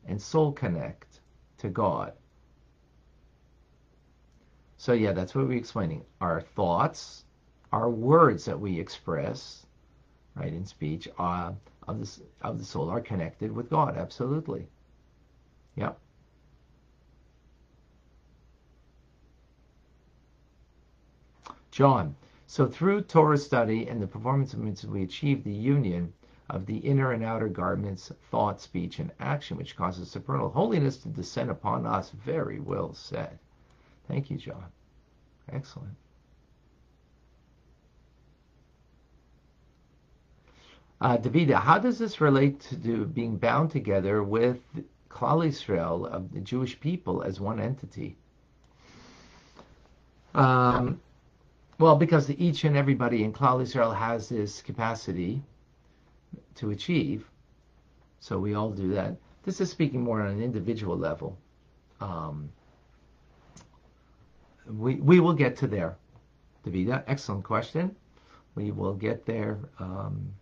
and 0.06 0.18
soul 0.20 0.50
connect 0.50 1.20
to 1.58 1.68
God? 1.68 2.14
So 4.84 4.92
yeah, 4.92 5.12
that's 5.12 5.34
what 5.34 5.48
we're 5.48 5.56
explaining. 5.56 6.04
Our 6.20 6.42
thoughts, 6.42 7.24
our 7.72 7.88
words 7.88 8.44
that 8.44 8.60
we 8.60 8.78
express, 8.78 9.64
right, 10.34 10.52
in 10.52 10.66
speech, 10.66 11.08
uh, 11.18 11.52
of 11.88 12.00
the 12.00 12.22
of 12.42 12.58
the 12.58 12.66
soul 12.66 12.90
are 12.90 13.00
connected 13.00 13.50
with 13.50 13.70
God. 13.70 13.96
Absolutely. 13.96 14.68
Yep. 15.76 15.98
John. 21.70 22.14
So 22.46 22.66
through 22.66 23.00
Torah 23.04 23.38
study 23.38 23.88
and 23.88 24.02
the 24.02 24.06
performance 24.06 24.52
of 24.52 24.58
mitzvah, 24.58 24.90
we 24.90 25.02
achieve 25.02 25.44
the 25.44 25.50
union 25.50 26.12
of 26.50 26.66
the 26.66 26.76
inner 26.76 27.12
and 27.12 27.24
outer 27.24 27.48
garments, 27.48 28.12
thought, 28.30 28.60
speech, 28.60 28.98
and 28.98 29.12
action, 29.18 29.56
which 29.56 29.76
causes 29.76 30.10
supernal 30.10 30.50
holiness 30.50 30.98
to 30.98 31.08
descend 31.08 31.50
upon 31.50 31.86
us. 31.86 32.10
Very 32.10 32.60
well 32.60 32.92
said. 32.92 33.38
Thank 34.08 34.30
you, 34.30 34.36
John. 34.36 34.64
Excellent. 35.52 35.94
Uh, 41.00 41.18
Davida, 41.18 41.54
how 41.60 41.78
does 41.78 41.98
this 41.98 42.20
relate 42.20 42.60
to 42.82 43.04
being 43.04 43.36
bound 43.36 43.70
together 43.70 44.22
with 44.22 44.58
Klal 45.10 45.46
Israel 45.46 46.06
of 46.06 46.32
the 46.32 46.40
Jewish 46.40 46.80
people 46.80 47.22
as 47.22 47.40
one 47.40 47.60
entity? 47.60 48.16
Um, 50.34 51.00
well, 51.78 51.96
because 51.96 52.30
each 52.30 52.64
and 52.64 52.76
everybody 52.76 53.22
in 53.22 53.32
Klal 53.32 53.62
Israel 53.62 53.92
has 53.92 54.28
this 54.28 54.62
capacity 54.62 55.42
to 56.56 56.70
achieve, 56.70 57.28
so 58.20 58.38
we 58.38 58.54
all 58.54 58.70
do 58.70 58.94
that. 58.94 59.16
This 59.44 59.60
is 59.60 59.70
speaking 59.70 60.00
more 60.00 60.22
on 60.22 60.28
an 60.28 60.42
individual 60.42 60.96
level. 60.96 61.36
Um, 62.00 62.50
we 64.68 64.96
we 64.96 65.20
will 65.20 65.34
get 65.34 65.56
to 65.58 65.66
there, 65.66 65.96
Davida. 66.64 67.04
Excellent 67.06 67.44
question. 67.44 67.94
We 68.54 68.70
will 68.70 68.94
get 68.94 69.26
there. 69.26 69.58
Um, 69.78 70.32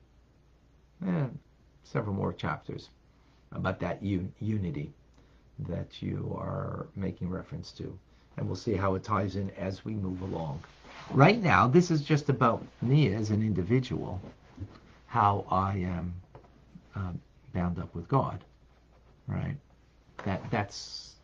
eh, 1.07 1.27
several 1.85 2.15
more 2.15 2.33
chapters 2.33 2.91
about 3.53 3.79
that 3.81 4.01
un- 4.03 4.33
unity 4.41 4.93
that 5.69 6.03
you 6.03 6.35
are 6.39 6.87
making 6.97 7.29
reference 7.29 7.71
to. 7.73 7.99
And 8.37 8.47
we'll 8.47 8.57
see 8.57 8.75
how 8.75 8.95
it 8.95 9.05
ties 9.05 9.37
in 9.37 9.51
as 9.51 9.85
we 9.85 9.95
move 9.95 10.23
along. 10.23 10.63
Right 11.11 11.43
now, 11.43 11.69
this 11.69 11.91
is 11.91 12.03
just 12.03 12.29
about 12.31 12.65
me 12.81 13.13
as 13.13 13.31
an 13.31 13.43
individual, 13.43 14.21
how 15.07 15.45
I 15.51 15.77
am 15.79 16.15
uh, 16.97 17.13
bound 17.53 17.79
up 17.79 17.95
with 17.95 18.09
God, 18.09 18.43
right? 19.27 19.57
That 20.25 20.41
that's 20.51 21.17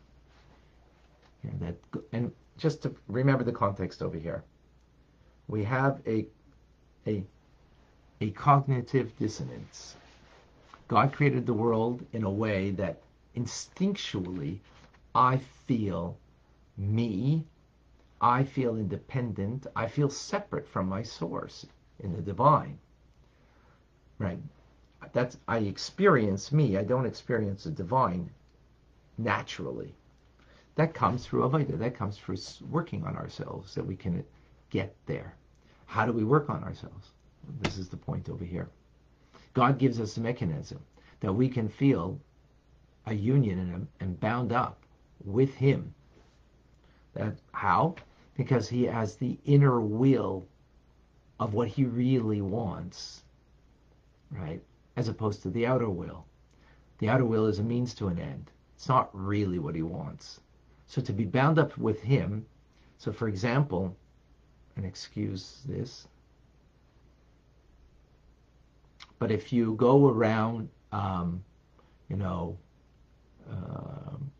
you 1.43 1.51
know, 1.51 1.67
that 1.67 2.03
and 2.11 2.31
just 2.59 2.83
to 2.83 2.93
remember 3.07 3.43
the 3.43 3.51
context 3.51 4.01
over 4.01 4.17
here. 4.17 4.43
We 5.47 5.63
have 5.63 6.01
a 6.05 6.27
a 7.07 7.23
a 8.21 8.31
cognitive 8.31 9.17
dissonance. 9.17 9.95
God 10.89 11.13
created 11.13 11.45
the 11.45 11.53
world 11.53 12.05
in 12.13 12.23
a 12.23 12.29
way 12.29 12.71
that 12.71 13.01
instinctually 13.35 14.59
I 15.15 15.37
feel 15.37 16.17
me, 16.77 17.45
I 18.21 18.43
feel 18.43 18.75
independent, 18.75 19.67
I 19.75 19.87
feel 19.87 20.09
separate 20.09 20.67
from 20.67 20.87
my 20.87 21.03
source 21.03 21.65
in 21.99 22.13
the 22.13 22.21
divine. 22.21 22.77
Right? 24.17 24.39
That's 25.13 25.37
I 25.47 25.59
experience 25.59 26.51
me, 26.51 26.77
I 26.77 26.83
don't 26.83 27.05
experience 27.05 27.63
the 27.63 27.71
divine 27.71 28.29
naturally. 29.17 29.95
That 30.75 30.93
comes 30.93 31.25
through 31.25 31.49
Avodah, 31.49 31.77
that 31.79 31.95
comes 31.95 32.17
through 32.17 32.37
working 32.69 33.03
on 33.03 33.15
ourselves 33.15 33.75
that 33.75 33.85
we 33.85 33.95
can 33.95 34.23
get 34.69 34.95
there. 35.05 35.35
How 35.85 36.05
do 36.05 36.13
we 36.13 36.23
work 36.23 36.49
on 36.49 36.63
ourselves? 36.63 37.09
This 37.61 37.77
is 37.77 37.89
the 37.89 37.97
point 37.97 38.29
over 38.29 38.45
here. 38.45 38.69
God 39.53 39.79
gives 39.79 39.99
us 39.99 40.17
a 40.17 40.21
mechanism 40.21 40.79
that 41.19 41.33
we 41.33 41.49
can 41.49 41.67
feel 41.67 42.19
a 43.05 43.13
union 43.13 43.59
and, 43.59 43.73
um, 43.73 43.87
and 43.99 44.19
bound 44.19 44.51
up 44.51 44.85
with 45.25 45.53
Him. 45.55 45.93
That 47.13 47.35
how? 47.51 47.95
Because 48.37 48.69
He 48.69 48.83
has 48.83 49.15
the 49.15 49.37
inner 49.45 49.81
will 49.81 50.47
of 51.39 51.53
what 51.53 51.67
He 51.67 51.85
really 51.85 52.41
wants, 52.41 53.23
right? 54.31 54.61
As 54.95 55.07
opposed 55.07 55.41
to 55.43 55.49
the 55.49 55.65
outer 55.65 55.89
will. 55.89 56.25
The 56.99 57.09
outer 57.09 57.25
will 57.25 57.47
is 57.47 57.59
a 57.59 57.63
means 57.63 57.93
to 57.95 58.07
an 58.07 58.19
end. 58.19 58.51
It's 58.75 58.87
not 58.87 59.09
really 59.13 59.59
what 59.59 59.75
He 59.75 59.81
wants. 59.81 60.39
So 60.89 61.03
to 61.03 61.13
be 61.13 61.23
bound 61.23 61.59
up 61.59 61.77
with 61.77 62.01
Him. 62.01 62.45
So, 62.97 63.13
for 63.13 63.27
example, 63.27 63.95
and 64.75 64.85
excuse 64.85 65.61
this. 65.67 66.07
But 69.19 69.31
if 69.31 69.53
you 69.53 69.75
go 69.75 70.07
around, 70.07 70.67
um, 70.91 71.43
you 72.09 72.15
know, 72.15 72.57
um, 73.51 74.31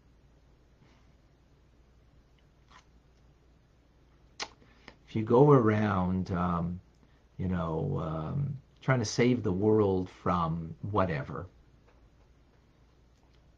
if 5.07 5.15
you 5.15 5.21
go 5.21 5.51
around, 5.51 6.31
um, 6.31 6.79
you 7.37 7.47
know, 7.47 8.01
um, 8.01 8.57
trying 8.81 8.99
to 8.99 9.05
save 9.05 9.43
the 9.43 9.51
world 9.51 10.09
from 10.23 10.73
whatever, 10.89 11.45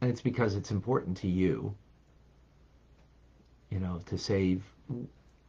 and 0.02 0.10
it's 0.10 0.22
because 0.22 0.56
it's 0.56 0.72
important 0.72 1.16
to 1.18 1.30
you, 1.30 1.74
you 3.72 3.80
know, 3.80 4.00
to 4.06 4.18
save, 4.18 4.64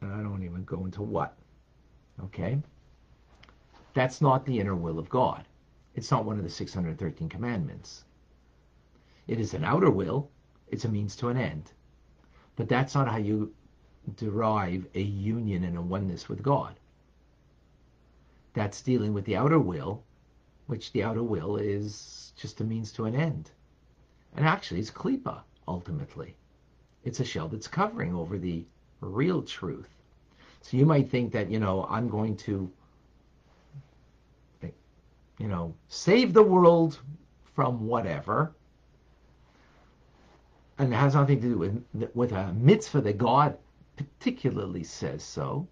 I 0.01 0.05
don't 0.21 0.43
even 0.43 0.63
go 0.63 0.85
into 0.85 1.03
what, 1.03 1.35
okay? 2.23 2.57
That's 3.93 4.21
not 4.21 4.45
the 4.45 4.59
inner 4.59 4.75
will 4.75 4.97
of 4.97 5.09
God. 5.09 5.45
It's 5.93 6.09
not 6.09 6.25
one 6.25 6.37
of 6.37 6.43
the 6.43 6.49
613 6.49 7.29
commandments. 7.29 8.05
It 9.27 9.39
is 9.39 9.53
an 9.53 9.63
outer 9.63 9.91
will, 9.91 10.29
it's 10.69 10.85
a 10.85 10.89
means 10.89 11.15
to 11.17 11.29
an 11.29 11.37
end. 11.37 11.71
But 12.55 12.69
that's 12.69 12.95
not 12.95 13.07
how 13.07 13.17
you 13.17 13.53
derive 14.15 14.87
a 14.95 15.01
union 15.01 15.63
and 15.63 15.77
a 15.77 15.81
oneness 15.81 16.27
with 16.27 16.41
God. 16.41 16.75
That's 18.53 18.81
dealing 18.81 19.13
with 19.13 19.25
the 19.25 19.35
outer 19.35 19.59
will, 19.59 20.03
which 20.67 20.91
the 20.91 21.03
outer 21.03 21.23
will 21.23 21.57
is 21.57 22.33
just 22.37 22.61
a 22.61 22.63
means 22.63 22.91
to 22.93 23.05
an 23.05 23.15
end. 23.15 23.51
And 24.35 24.45
actually, 24.45 24.79
it's 24.79 24.91
klipa, 24.91 25.41
ultimately. 25.67 26.35
It's 27.03 27.19
a 27.19 27.25
shell 27.25 27.47
that's 27.47 27.67
covering 27.67 28.15
over 28.15 28.37
the 28.37 28.65
real 29.01 29.41
truth. 29.41 29.89
So 30.61 30.77
you 30.77 30.85
might 30.85 31.09
think 31.09 31.31
that, 31.33 31.49
you 31.49 31.59
know, 31.59 31.85
I'm 31.89 32.07
going 32.07 32.37
to, 32.37 32.71
you 35.39 35.47
know, 35.47 35.75
save 35.89 36.33
the 36.33 36.43
world 36.43 36.99
from 37.55 37.85
whatever 37.87 38.53
and 40.77 40.93
it 40.93 40.95
has 40.95 41.15
nothing 41.15 41.39
to 41.41 41.47
do 41.47 41.57
with 41.57 42.09
with 42.13 42.31
a 42.31 42.53
mitzvah 42.53 43.01
that 43.01 43.17
God 43.17 43.57
particularly 43.95 44.83
says 44.83 45.23
so, 45.23 45.67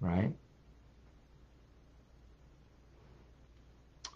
right? 0.00 0.32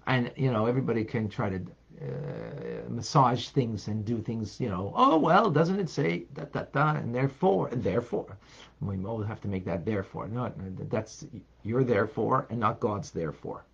And 0.07 0.33
you 0.37 0.53
know, 0.53 0.67
everybody 0.67 1.05
can 1.05 1.29
try 1.29 1.51
to 1.51 1.61
uh, 2.01 2.89
massage 2.89 3.49
things 3.49 3.89
and 3.89 4.05
do 4.05 4.21
things. 4.21 4.61
You 4.61 4.69
know, 4.69 4.93
oh 4.97 5.19
well, 5.19 5.51
doesn't 5.51 5.81
it 5.81 5.91
say 5.91 6.25
that 6.35 6.53
that 6.53 6.73
that 6.73 6.97
and 6.97 7.15
therefore 7.15 7.69
and 7.69 7.83
therefore? 7.83 8.37
We 8.81 9.05
always 9.05 9.29
have 9.29 9.41
to 9.43 9.49
make 9.49 9.65
that 9.67 9.85
therefore. 9.85 10.29
No, 10.29 10.53
that's 10.91 11.25
you're 11.63 11.85
therefore 11.85 12.47
and 12.51 12.59
not 12.59 12.81
God's 12.81 13.11
therefore, 13.11 13.65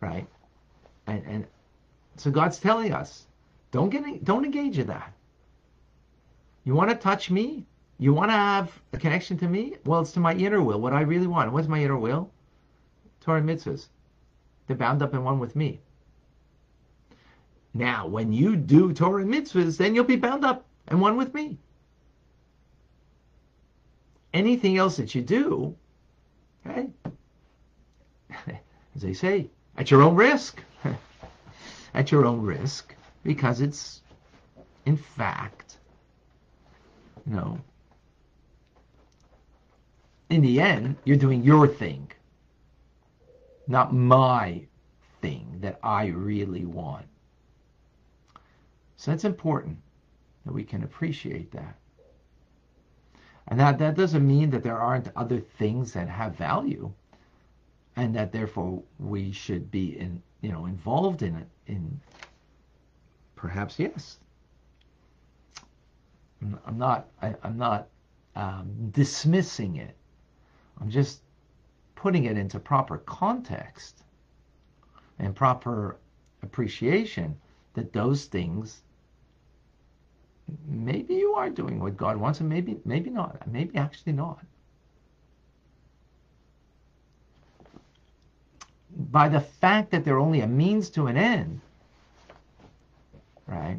right? 0.00 0.26
And 1.06 1.22
and 1.26 1.46
so 2.16 2.30
God's 2.30 2.58
telling 2.58 2.92
us 2.92 3.26
don't 3.70 3.90
get 3.90 4.24
don't 4.24 4.44
engage 4.44 4.78
in 4.78 4.86
that. 4.86 5.12
You 6.64 6.74
want 6.74 6.90
to 6.90 6.96
touch 6.96 7.30
me? 7.30 7.66
You 7.98 8.12
want 8.12 8.30
to 8.30 8.36
have 8.36 8.72
a 8.92 8.98
connection 8.98 9.38
to 9.38 9.48
me? 9.48 9.76
Well, 9.84 10.00
it's 10.00 10.12
to 10.12 10.20
my 10.20 10.34
inner 10.34 10.62
will, 10.62 10.80
what 10.80 10.92
I 10.92 11.02
really 11.02 11.26
want. 11.26 11.52
What's 11.52 11.68
my 11.68 11.82
inner 11.82 11.96
will? 11.96 12.30
Torah 13.20 13.40
mitzvahs. 13.40 13.88
They're 14.66 14.76
bound 14.76 15.02
up 15.02 15.14
in 15.14 15.24
one 15.24 15.38
with 15.38 15.56
me. 15.56 15.80
Now, 17.76 18.06
when 18.06 18.32
you 18.32 18.56
do 18.56 18.92
Torah 18.92 19.22
and 19.22 19.32
mitzvahs, 19.32 19.76
then 19.76 19.94
you'll 19.94 20.04
be 20.04 20.16
bound 20.16 20.44
up 20.44 20.64
and 20.88 21.00
one 21.00 21.16
with 21.16 21.34
me. 21.34 21.58
Anything 24.32 24.78
else 24.78 24.96
that 24.96 25.14
you 25.14 25.20
do, 25.20 25.76
hey, 26.64 26.88
as 28.94 29.02
they 29.02 29.12
say, 29.12 29.50
at 29.76 29.90
your 29.90 30.02
own 30.02 30.14
risk. 30.14 30.62
at 31.94 32.10
your 32.10 32.24
own 32.24 32.40
risk 32.42 32.94
because 33.22 33.60
it's, 33.60 34.00
in 34.86 34.96
fact, 34.96 35.76
you 37.26 37.34
know, 37.34 37.58
in 40.30 40.40
the 40.40 40.60
end, 40.60 40.96
you're 41.04 41.16
doing 41.16 41.42
your 41.42 41.68
thing, 41.68 42.10
not 43.68 43.94
my 43.94 44.62
thing 45.20 45.58
that 45.60 45.78
I 45.82 46.06
really 46.06 46.64
want. 46.64 47.06
So 48.96 49.12
it's 49.12 49.24
important 49.24 49.78
that 50.44 50.52
we 50.52 50.64
can 50.64 50.82
appreciate 50.82 51.52
that. 51.52 51.76
And 53.48 53.60
that, 53.60 53.78
that 53.78 53.96
doesn't 53.96 54.26
mean 54.26 54.50
that 54.50 54.62
there 54.62 54.78
aren't 54.78 55.12
other 55.14 55.38
things 55.38 55.92
that 55.92 56.08
have 56.08 56.34
value 56.34 56.92
and 57.94 58.14
that 58.14 58.32
therefore 58.32 58.82
we 58.98 59.32
should 59.32 59.70
be 59.70 59.98
in, 59.98 60.22
you 60.40 60.50
know, 60.50 60.66
involved 60.66 61.22
in 61.22 61.36
it, 61.36 61.46
in 61.66 62.00
Perhaps 63.36 63.78
yes. 63.78 64.18
I'm 66.42 66.78
not. 66.78 67.08
I, 67.22 67.34
am 67.44 67.56
not 67.56 67.88
um, 68.34 68.90
dismissing 68.90 69.76
it. 69.76 69.94
I'm 70.80 70.90
just 70.90 71.20
putting 71.94 72.24
it 72.24 72.36
into 72.36 72.58
proper 72.58 72.98
context 72.98 74.02
and 75.18 75.34
proper 75.34 75.98
appreciation 76.42 77.36
that 77.74 77.92
those 77.92 78.24
things 78.24 78.82
maybe 80.66 81.14
you 81.14 81.34
are 81.34 81.50
doing 81.50 81.80
what 81.80 81.96
God 81.96 82.16
wants 82.16 82.40
and 82.40 82.48
maybe 82.48 82.76
maybe 82.84 83.10
not 83.10 83.46
maybe 83.46 83.76
actually 83.76 84.12
not 84.12 84.40
by 89.10 89.28
the 89.28 89.40
fact 89.40 89.90
that 89.90 90.04
they're 90.04 90.18
only 90.18 90.40
a 90.40 90.46
means 90.46 90.90
to 90.90 91.06
an 91.06 91.16
end 91.16 91.60
right? 93.46 93.78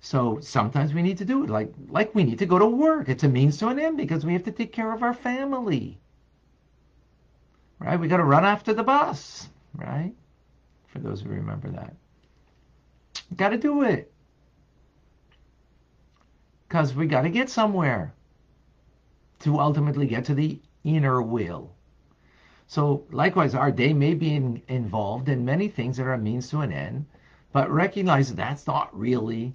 So 0.00 0.38
sometimes 0.40 0.94
we 0.94 1.02
need 1.02 1.18
to 1.18 1.24
do 1.24 1.44
it 1.44 1.50
like 1.50 1.72
like 1.88 2.14
we 2.14 2.24
need 2.24 2.38
to 2.38 2.46
go 2.46 2.58
to 2.58 2.66
work. 2.66 3.08
It's 3.08 3.24
a 3.24 3.28
means 3.28 3.58
to 3.58 3.68
an 3.68 3.78
end 3.78 3.96
because 3.96 4.24
we 4.24 4.32
have 4.32 4.44
to 4.44 4.52
take 4.52 4.72
care 4.72 4.92
of 4.92 5.02
our 5.02 5.14
family. 5.14 5.98
Right? 7.78 7.98
We 7.98 8.08
got 8.08 8.18
to 8.18 8.24
run 8.24 8.44
after 8.44 8.74
the 8.74 8.82
bus, 8.82 9.48
right? 9.74 10.12
For 10.88 10.98
those 10.98 11.22
who 11.22 11.30
remember 11.30 11.70
that. 11.70 11.94
Got 13.36 13.50
to 13.50 13.58
do 13.58 13.82
it. 13.82 14.12
Cuz 16.70 16.94
we 16.94 17.06
got 17.06 17.22
to 17.22 17.30
get 17.30 17.50
somewhere 17.50 18.14
to 19.40 19.58
ultimately 19.58 20.06
get 20.06 20.24
to 20.26 20.34
the 20.34 20.58
inner 20.84 21.20
will. 21.20 21.74
So 22.66 23.04
likewise, 23.10 23.56
our 23.56 23.72
day 23.72 23.92
may 23.92 24.14
be 24.14 24.34
in, 24.34 24.62
involved 24.68 25.28
in 25.28 25.44
many 25.44 25.66
things 25.66 25.96
that 25.96 26.06
are 26.06 26.12
a 26.12 26.18
means 26.18 26.48
to 26.50 26.60
an 26.60 26.72
end, 26.72 27.06
but 27.52 27.68
recognize 27.68 28.28
that 28.28 28.36
that's 28.36 28.66
not 28.68 28.96
really 28.96 29.52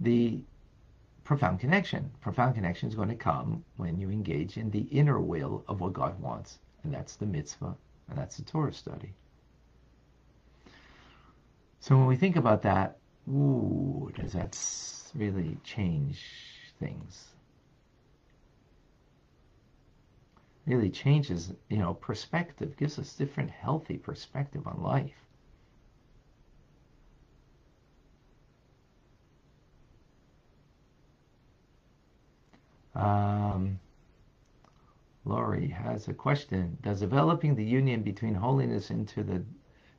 the 0.00 0.40
profound 1.24 1.60
connection. 1.60 2.10
Profound 2.20 2.54
connection 2.54 2.88
is 2.88 2.94
going 2.94 3.10
to 3.10 3.14
come 3.14 3.62
when 3.76 3.98
you 3.98 4.10
engage 4.10 4.56
in 4.56 4.70
the 4.70 4.86
inner 4.90 5.20
will 5.20 5.64
of 5.68 5.80
what 5.80 5.92
God 5.92 6.18
wants, 6.18 6.58
and 6.82 6.94
that's 6.94 7.16
the 7.16 7.26
mitzvah, 7.26 7.76
and 8.08 8.18
that's 8.18 8.38
the 8.38 8.44
Torah 8.44 8.72
study. 8.72 9.12
So 11.80 11.96
when 11.96 12.06
we 12.06 12.16
think 12.16 12.36
about 12.36 12.62
that, 12.62 12.96
ooh, 13.28 14.10
does 14.14 14.32
that 14.32 14.54
really 15.14 15.58
change 15.64 16.22
things? 16.78 17.28
Really 20.66 20.90
changes, 20.90 21.52
you 21.68 21.78
know, 21.78 21.94
perspective, 21.94 22.76
gives 22.76 22.98
us 22.98 23.14
different 23.14 23.50
healthy 23.50 23.98
perspective 23.98 24.66
on 24.66 24.82
life. 24.82 25.10
Um, 32.94 33.80
Laurie 35.24 35.68
has 35.68 36.08
a 36.08 36.14
question. 36.14 36.76
Does 36.82 37.00
developing 37.00 37.54
the 37.54 37.64
union 37.64 38.02
between 38.02 38.34
holiness 38.34 38.90
into 38.90 39.22
the 39.22 39.42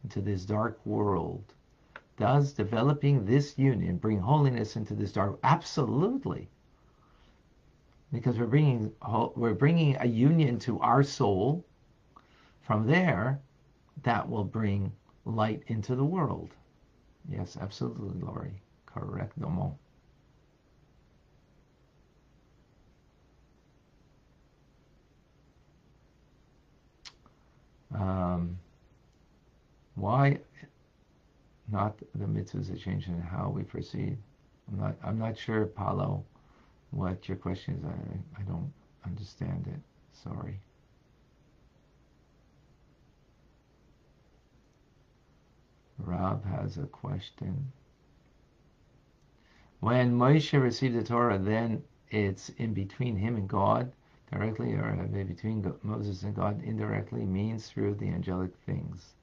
into 0.03 0.21
this 0.21 0.45
dark 0.45 0.79
world, 0.85 1.53
does 2.17 2.53
developing 2.53 3.25
this 3.25 3.57
union 3.57 3.97
bring 3.97 4.19
holiness 4.19 4.75
into 4.75 4.93
this 4.95 5.11
dark? 5.13 5.39
Absolutely. 5.43 6.49
Because 8.11 8.37
we're 8.37 8.45
bringing 8.47 8.91
we're 9.35 9.53
bringing 9.55 9.97
a 9.99 10.05
union 10.05 10.59
to 10.59 10.79
our 10.79 11.03
soul. 11.03 11.65
From 12.61 12.87
there, 12.87 13.41
that 14.03 14.29
will 14.29 14.45
bring 14.45 14.91
light 15.25 15.63
into 15.67 15.95
the 15.95 16.05
world. 16.05 16.55
Yes, 17.29 17.57
absolutely, 17.59 18.19
Laurie. 18.21 18.61
Correct, 18.85 19.39
Domo. 19.39 19.77
Um, 27.93 28.57
why 29.95 30.39
not 31.73 31.99
the 32.15 32.25
mitzvahs 32.25 32.69
that 32.69 32.79
change 32.79 33.07
in 33.07 33.19
how 33.19 33.49
we 33.49 33.63
proceed? 33.63 34.17
I'm 34.71 34.79
not. 34.79 34.95
I'm 35.03 35.19
not 35.19 35.37
sure, 35.37 35.65
Paulo, 35.65 36.25
what 36.91 37.27
your 37.27 37.37
question 37.37 37.75
is. 37.75 37.85
I 37.85 38.41
I 38.41 38.43
don't 38.43 38.71
understand 39.05 39.67
it. 39.67 39.81
Sorry. 40.23 40.61
Rob 45.99 46.45
has 46.45 46.77
a 46.77 46.85
question. 46.87 47.71
When 49.81 50.13
Moshe 50.17 50.61
received 50.61 50.95
the 50.95 51.03
Torah, 51.03 51.39
then 51.39 51.83
it's 52.09 52.49
in 52.57 52.73
between 52.73 53.17
him 53.17 53.35
and 53.35 53.49
God 53.49 53.91
directly 54.31 54.73
or 54.73 54.95
between 55.11 55.73
Moses 55.83 56.23
and 56.23 56.35
God 56.35 56.63
indirectly 56.63 57.25
means 57.25 57.69
through 57.69 57.95
the 57.95 58.09
angelic 58.09 58.55
things. 58.65 59.13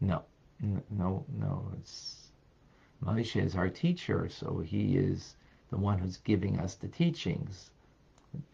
No, 0.00 0.24
no, 0.62 1.24
no. 1.38 1.72
It's 1.78 2.16
Moshe 3.04 3.42
is 3.42 3.56
our 3.56 3.68
teacher, 3.68 4.28
so 4.28 4.60
he 4.60 4.96
is 4.96 5.36
the 5.70 5.76
one 5.78 5.98
who's 5.98 6.18
giving 6.18 6.58
us 6.60 6.74
the 6.74 6.88
teachings. 6.88 7.70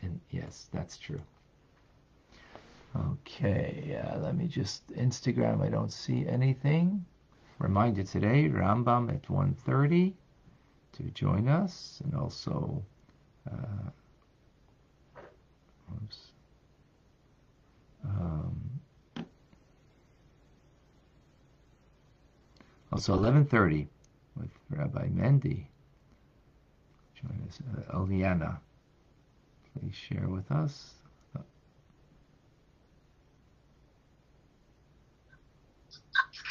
And 0.03 0.21
yes, 0.31 0.69
that's 0.73 0.97
true. 0.97 1.21
Okay, 2.97 4.01
uh, 4.03 4.19
let 4.21 4.37
me 4.37 4.47
just 4.47 4.87
Instagram. 4.88 5.61
I 5.62 5.69
don't 5.69 5.92
see 5.92 6.27
anything. 6.27 7.05
Reminder 7.59 8.05
today, 8.05 8.49
Rambam 8.49 9.11
at 9.12 9.29
1:30 9.29 10.14
to 10.92 11.03
join 11.11 11.49
us, 11.49 12.01
and 12.05 12.14
also. 12.14 12.83
Uh, 13.51 13.90
Oops. 15.95 16.19
Um, 18.05 18.76
also 22.97 23.13
11:30 23.13 23.87
with 24.41 24.49
Rabbi 24.71 25.09
Mendy. 25.09 25.67
Join 27.21 27.45
us, 27.47 27.61
uh, 27.61 27.99
Eliana. 27.99 28.59
Please 29.75 29.95
share 29.95 30.27
with 30.29 30.51
us. 30.51 30.95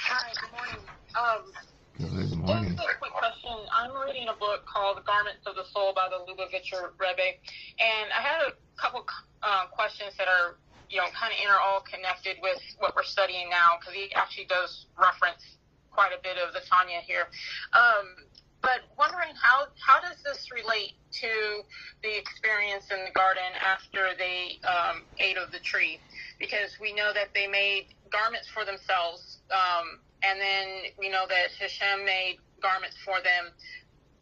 Hi, 0.05 0.31
good 0.39 0.51
morning. 0.53 0.85
Um, 1.17 1.51
Good 1.97 2.37
morning. 2.37 2.75
Just 2.77 2.89
a 2.89 2.97
quick 2.99 3.13
question. 3.13 3.57
I'm 3.73 3.89
reading 4.05 4.27
a 4.27 4.33
book 4.33 4.67
called 4.67 4.97
The 4.97 5.01
Garments 5.01 5.47
of 5.47 5.55
the 5.55 5.65
Soul 5.73 5.93
by 5.95 6.09
the 6.09 6.21
Lubavitcher 6.29 6.93
Rebbe, 6.99 7.41
and 7.79 8.13
I 8.13 8.21
had 8.21 8.41
a 8.45 8.53
couple 8.79 9.03
uh, 9.41 9.65
questions 9.71 10.13
that 10.19 10.27
are, 10.27 10.57
you 10.91 10.97
know, 10.97 11.07
kind 11.17 11.33
of 11.33 11.39
inter 11.41 11.57
all 11.57 11.81
connected 11.81 12.37
with 12.43 12.61
what 12.77 12.95
we're 12.95 13.03
studying 13.03 13.49
now, 13.49 13.79
because 13.79 13.95
he 13.95 14.13
actually 14.13 14.45
does 14.45 14.85
reference 14.99 15.57
quite 15.95 16.11
a 16.11 16.21
bit 16.21 16.37
of 16.37 16.53
the 16.53 16.61
Tanya 16.69 16.99
here. 17.07 17.31
Um, 17.73 18.27
but 18.61 18.81
wondering 18.97 19.33
how 19.39 19.67
how 19.79 20.01
does 20.01 20.17
this 20.23 20.51
relate 20.51 20.93
to 21.21 21.61
the 22.03 22.17
experience 22.17 22.85
in 22.91 23.05
the 23.05 23.11
garden 23.11 23.51
after 23.63 24.17
they 24.17 24.59
um, 24.67 25.03
ate 25.19 25.37
of 25.37 25.51
the 25.51 25.59
tree? 25.59 25.99
Because 26.39 26.75
we 26.81 26.93
know 26.93 27.13
that 27.13 27.29
they 27.33 27.47
made 27.47 27.95
garments 28.11 28.47
for 28.49 28.65
themselves. 28.65 29.39
Um, 29.51 29.99
and 30.23 30.39
then 30.39 30.91
we 30.97 31.09
know 31.09 31.25
that 31.29 31.53
Hashem 31.59 32.05
made 32.05 32.37
garments 32.61 32.97
for 33.05 33.21
them. 33.21 33.53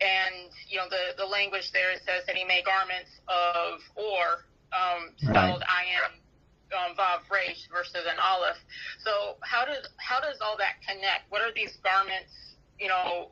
And, 0.02 0.52
you 0.68 0.78
know, 0.78 0.90
the, 0.90 1.16
the 1.18 1.26
language 1.26 1.72
there 1.72 1.96
says 2.04 2.26
that 2.28 2.36
he 2.36 2.44
made 2.44 2.66
garments 2.66 3.10
of 3.30 3.80
or, 3.96 4.44
um, 4.76 5.16
spelled 5.18 5.64
right. 5.64 5.88
I 5.88 6.04
am 6.04 6.12
um, 6.74 6.96
Vav 6.98 7.30
Resh 7.32 7.68
versus 7.72 8.06
an 8.06 8.18
Aleph. 8.20 8.58
So 9.04 9.38
how 9.42 9.66
does, 9.66 9.88
how 9.98 10.20
does 10.20 10.38
all 10.42 10.58
that 10.58 10.82
connect? 10.88 11.30
What 11.30 11.42
are 11.42 11.54
these 11.54 11.78
garments, 11.84 12.58
you 12.80 12.88
know, 12.88 13.32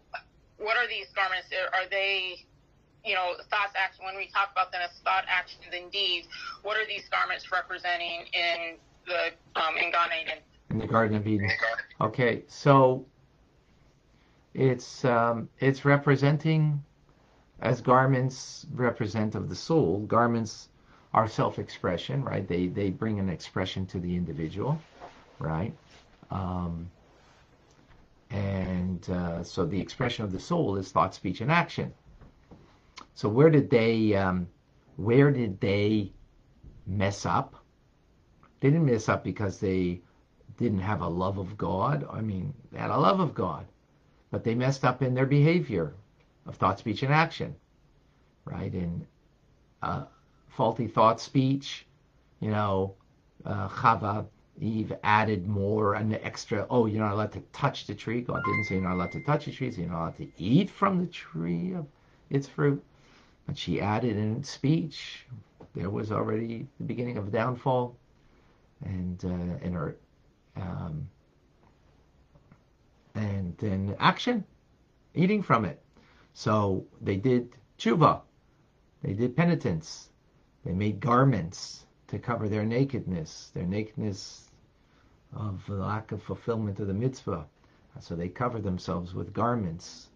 what 0.57 0.77
are 0.77 0.87
these 0.87 1.07
garments? 1.15 1.49
Are 1.73 1.89
they, 1.89 2.45
you 3.03 3.15
know, 3.15 3.33
thoughts, 3.49 3.73
action, 3.75 4.05
when 4.05 4.15
we 4.15 4.29
talk 4.29 4.51
about 4.51 4.71
them 4.71 4.81
as 4.83 4.91
thought, 5.03 5.25
actions, 5.27 5.73
and 5.73 5.91
deeds, 5.91 6.27
what 6.61 6.77
are 6.77 6.85
these 6.85 7.09
garments 7.09 7.51
representing 7.51 8.29
in 8.33 8.77
the, 9.07 9.33
um, 9.59 9.75
in 9.77 9.91
Gan 9.91 10.09
Eden? 10.21 10.37
in 10.71 10.79
the 10.79 10.87
Garden 10.87 11.17
of 11.17 11.27
Eden. 11.27 11.49
Okay, 11.99 12.43
so 12.47 13.05
it's 14.53 15.05
um, 15.05 15.49
it's 15.59 15.85
representing 15.85 16.83
as 17.61 17.81
garments 17.81 18.65
represent 18.73 19.35
of 19.35 19.49
the 19.49 19.55
soul. 19.55 19.99
Garments 20.07 20.69
are 21.13 21.27
self-expression, 21.27 22.23
right? 22.23 22.47
They 22.47 22.67
they 22.67 22.89
bring 22.89 23.19
an 23.19 23.29
expression 23.29 23.85
to 23.87 23.99
the 23.99 24.15
individual, 24.15 24.81
right? 25.39 25.75
Um, 26.29 26.89
and 28.29 29.09
uh, 29.09 29.43
so 29.43 29.65
the 29.65 29.79
expression 29.79 30.23
of 30.23 30.31
the 30.31 30.39
soul 30.39 30.77
is 30.77 30.91
thought, 30.91 31.13
speech, 31.13 31.41
and 31.41 31.51
action. 31.51 31.93
So 33.13 33.27
where 33.27 33.49
did 33.49 33.69
they 33.69 34.15
um, 34.15 34.47
where 34.95 35.31
did 35.31 35.59
they 35.59 36.13
mess 36.87 37.25
up? 37.25 37.55
They 38.61 38.69
didn't 38.69 38.85
mess 38.85 39.09
up 39.09 39.23
because 39.23 39.59
they 39.59 40.01
didn't 40.57 40.79
have 40.79 41.01
a 41.01 41.07
love 41.07 41.37
of 41.39 41.57
God. 41.57 42.07
I 42.11 42.21
mean, 42.21 42.53
they 42.71 42.79
had 42.79 42.91
a 42.91 42.97
love 42.97 43.19
of 43.19 43.33
God, 43.33 43.65
but 44.29 44.43
they 44.43 44.55
messed 44.55 44.85
up 44.85 45.01
in 45.01 45.13
their 45.13 45.25
behavior 45.25 45.93
of 46.45 46.55
thought, 46.55 46.79
speech, 46.79 47.03
and 47.03 47.13
action, 47.13 47.55
right? 48.45 48.73
In 48.73 49.05
uh, 49.81 50.05
faulty 50.55 50.87
thought, 50.87 51.19
speech, 51.19 51.85
you 52.39 52.51
know, 52.51 52.95
uh, 53.45 53.67
Chava, 53.69 54.25
Eve 54.59 54.93
added 55.03 55.47
more 55.47 55.95
and 55.95 56.13
extra. 56.13 56.67
Oh, 56.69 56.85
you're 56.85 57.03
not 57.03 57.13
allowed 57.13 57.31
to 57.33 57.41
touch 57.53 57.87
the 57.87 57.95
tree. 57.95 58.21
God 58.21 58.43
didn't 58.45 58.65
say 58.65 58.75
you're 58.75 58.83
not 58.83 58.93
allowed 58.93 59.11
to 59.13 59.23
touch 59.23 59.45
the 59.45 59.51
tree. 59.51 59.71
So 59.71 59.81
you're 59.81 59.89
not 59.89 60.01
allowed 60.01 60.17
to 60.17 60.27
eat 60.37 60.69
from 60.69 60.99
the 60.99 61.07
tree 61.07 61.73
of 61.73 61.87
its 62.29 62.47
fruit. 62.47 62.83
But 63.47 63.57
she 63.57 63.81
added 63.81 64.17
in 64.17 64.43
speech. 64.43 65.25
There 65.73 65.89
was 65.89 66.11
already 66.11 66.67
the 66.77 66.83
beginning 66.83 67.17
of 67.17 67.27
a 67.27 67.31
downfall, 67.31 67.95
and 68.83 69.23
uh, 69.25 69.65
in 69.65 69.73
her 69.73 69.95
um, 70.57 71.07
and 73.15 73.57
then 73.57 73.95
action, 73.99 74.43
eating 75.15 75.41
from 75.41 75.65
it. 75.65 75.81
So 76.33 76.85
they 77.01 77.15
did 77.15 77.49
tshuva, 77.77 78.21
they 79.01 79.13
did 79.13 79.35
penitence, 79.35 80.10
they 80.65 80.73
made 80.73 80.99
garments 80.99 81.85
to 82.07 82.19
cover 82.19 82.47
their 82.47 82.65
nakedness, 82.65 83.51
their 83.53 83.65
nakedness 83.65 84.49
of 85.35 85.67
lack 85.69 86.11
of 86.11 86.21
fulfillment 86.21 86.79
of 86.79 86.87
the 86.87 86.93
mitzvah. 86.93 87.45
So 87.99 88.15
they 88.15 88.29
covered 88.29 88.63
themselves 88.63 89.13
with 89.13 89.33
garments, 89.33 90.07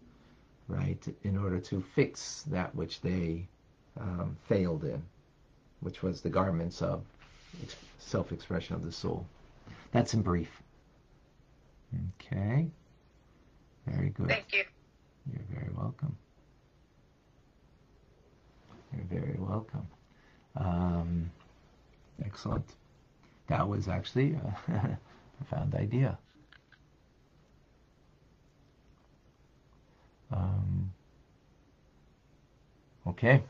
right, 0.68 1.02
in 1.24 1.36
order 1.36 1.58
to 1.60 1.82
fix 1.94 2.42
that 2.48 2.74
which 2.74 3.00
they 3.00 3.48
um, 4.00 4.36
failed 4.48 4.84
in, 4.84 5.02
which 5.80 6.02
was 6.02 6.20
the 6.20 6.30
garments 6.30 6.82
of 6.82 7.04
self-expression 7.98 8.74
of 8.74 8.84
the 8.84 8.92
soul. 8.92 9.26
That's 9.92 10.14
in 10.14 10.22
brief. 10.22 10.50
Okay. 12.20 12.68
Very 13.86 14.10
good. 14.10 14.28
Thank 14.28 14.52
you. 14.52 14.64
You're 15.32 15.46
very 15.50 15.70
welcome. 15.74 16.16
You're 18.94 19.20
very 19.20 19.36
welcome. 19.38 19.86
Um, 20.56 21.30
excellent. 22.24 22.64
That 23.48 23.68
was 23.68 23.88
actually 23.88 24.32
a 24.68 24.98
profound 25.38 25.74
idea. 25.74 26.18
Um, 30.32 30.92
okay. 33.06 33.42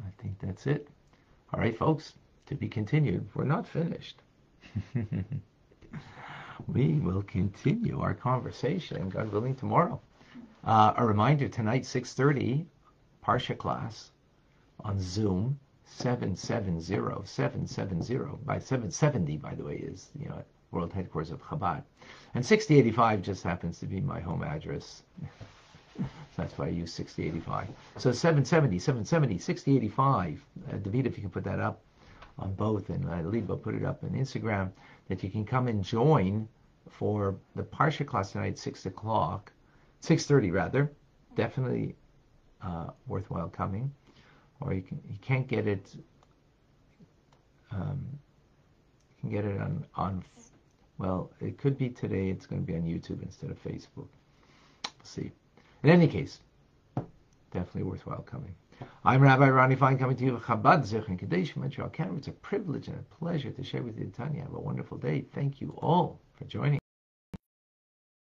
I 0.00 0.22
think 0.22 0.38
that's 0.40 0.66
it. 0.66 0.88
All 1.52 1.60
right, 1.60 1.76
folks, 1.76 2.14
to 2.46 2.54
be 2.54 2.68
continued. 2.68 3.28
We're 3.34 3.44
not 3.44 3.66
finished. 3.66 4.16
we 6.66 6.94
will 6.94 7.22
continue 7.22 8.00
our 8.00 8.14
conversation, 8.14 9.08
God 9.08 9.32
willing, 9.32 9.54
tomorrow. 9.54 10.00
Uh, 10.64 10.92
a 10.96 11.06
reminder 11.06 11.48
tonight, 11.48 11.82
6:30, 11.82 12.66
Parsha 13.24 13.56
class 13.56 14.10
on 14.80 15.00
Zoom, 15.00 15.58
770 15.84 16.80
770 17.26 18.44
by 18.44 18.58
770 18.58 19.36
by 19.38 19.54
the 19.54 19.64
way 19.64 19.76
is 19.76 20.10
you 20.18 20.28
know 20.28 20.42
world 20.70 20.92
headquarters 20.92 21.30
of 21.30 21.42
Chabad, 21.42 21.82
and 22.34 22.44
6085 22.44 23.22
just 23.22 23.42
happens 23.42 23.78
to 23.80 23.86
be 23.86 24.00
my 24.00 24.20
home 24.20 24.42
address. 24.42 25.02
so 25.20 26.06
that's 26.36 26.58
why 26.58 26.66
I 26.66 26.70
use 26.70 26.92
6085. 26.92 27.68
So 27.96 28.12
770, 28.12 28.78
770, 28.78 29.38
6085. 29.38 30.44
Uh, 30.70 30.76
David, 30.76 31.06
if 31.06 31.16
you 31.16 31.22
can 31.22 31.30
put 31.30 31.44
that 31.44 31.58
up 31.58 31.80
on 32.38 32.54
both, 32.54 32.90
and 32.90 33.08
uh, 33.08 33.20
Liba 33.28 33.56
put 33.56 33.74
it 33.74 33.84
up 33.84 34.02
on 34.04 34.10
Instagram, 34.10 34.70
that 35.08 35.22
you 35.22 35.30
can 35.30 35.44
come 35.44 35.68
and 35.68 35.82
join 35.82 36.48
for 36.90 37.36
the 37.56 37.62
Parsha 37.62 38.06
class 38.06 38.32
tonight, 38.32 38.58
6 38.58 38.86
o'clock, 38.86 39.52
6.30 40.02 40.52
rather. 40.52 40.92
Definitely 41.34 41.94
uh, 42.62 42.88
worthwhile 43.06 43.48
coming. 43.48 43.92
Or 44.60 44.72
you, 44.72 44.82
can, 44.82 45.00
you 45.08 45.18
can't 45.20 45.46
get 45.46 45.66
it, 45.66 45.94
um, 47.70 48.04
you 49.16 49.20
can 49.20 49.30
get 49.30 49.44
it 49.44 49.60
on, 49.60 49.84
on, 49.94 50.24
well, 50.98 51.30
it 51.40 51.58
could 51.58 51.78
be 51.78 51.88
today, 51.90 52.28
it's 52.28 52.46
going 52.46 52.62
to 52.62 52.66
be 52.66 52.74
on 52.74 52.82
YouTube 52.82 53.22
instead 53.22 53.50
of 53.50 53.62
Facebook. 53.62 54.08
We'll 54.84 55.04
see. 55.04 55.30
In 55.84 55.90
any 55.90 56.08
case, 56.08 56.40
definitely 57.52 57.84
worthwhile 57.84 58.22
coming. 58.22 58.54
I'm 59.04 59.20
Rabbi 59.22 59.48
Ronnie 59.48 59.76
Fine 59.76 59.98
coming 59.98 60.16
to 60.16 60.24
you 60.24 60.34
with 60.34 60.42
Chabad 60.42 60.84
Zich 60.84 61.08
and 61.08 61.18
Kadesh 61.18 61.56
Montreal, 61.56 61.88
Canada. 61.90 62.18
It's 62.18 62.28
a 62.28 62.32
privilege 62.32 62.88
and 62.88 62.98
a 62.98 63.14
pleasure 63.14 63.50
to 63.50 63.62
share 63.62 63.82
with 63.82 63.98
you, 63.98 64.12
Tanya. 64.16 64.42
Have 64.42 64.54
a 64.54 64.60
wonderful 64.60 64.98
day. 64.98 65.24
Thank 65.34 65.60
you 65.60 65.74
all 65.78 66.20
for 66.36 66.44
joining. 66.44 66.78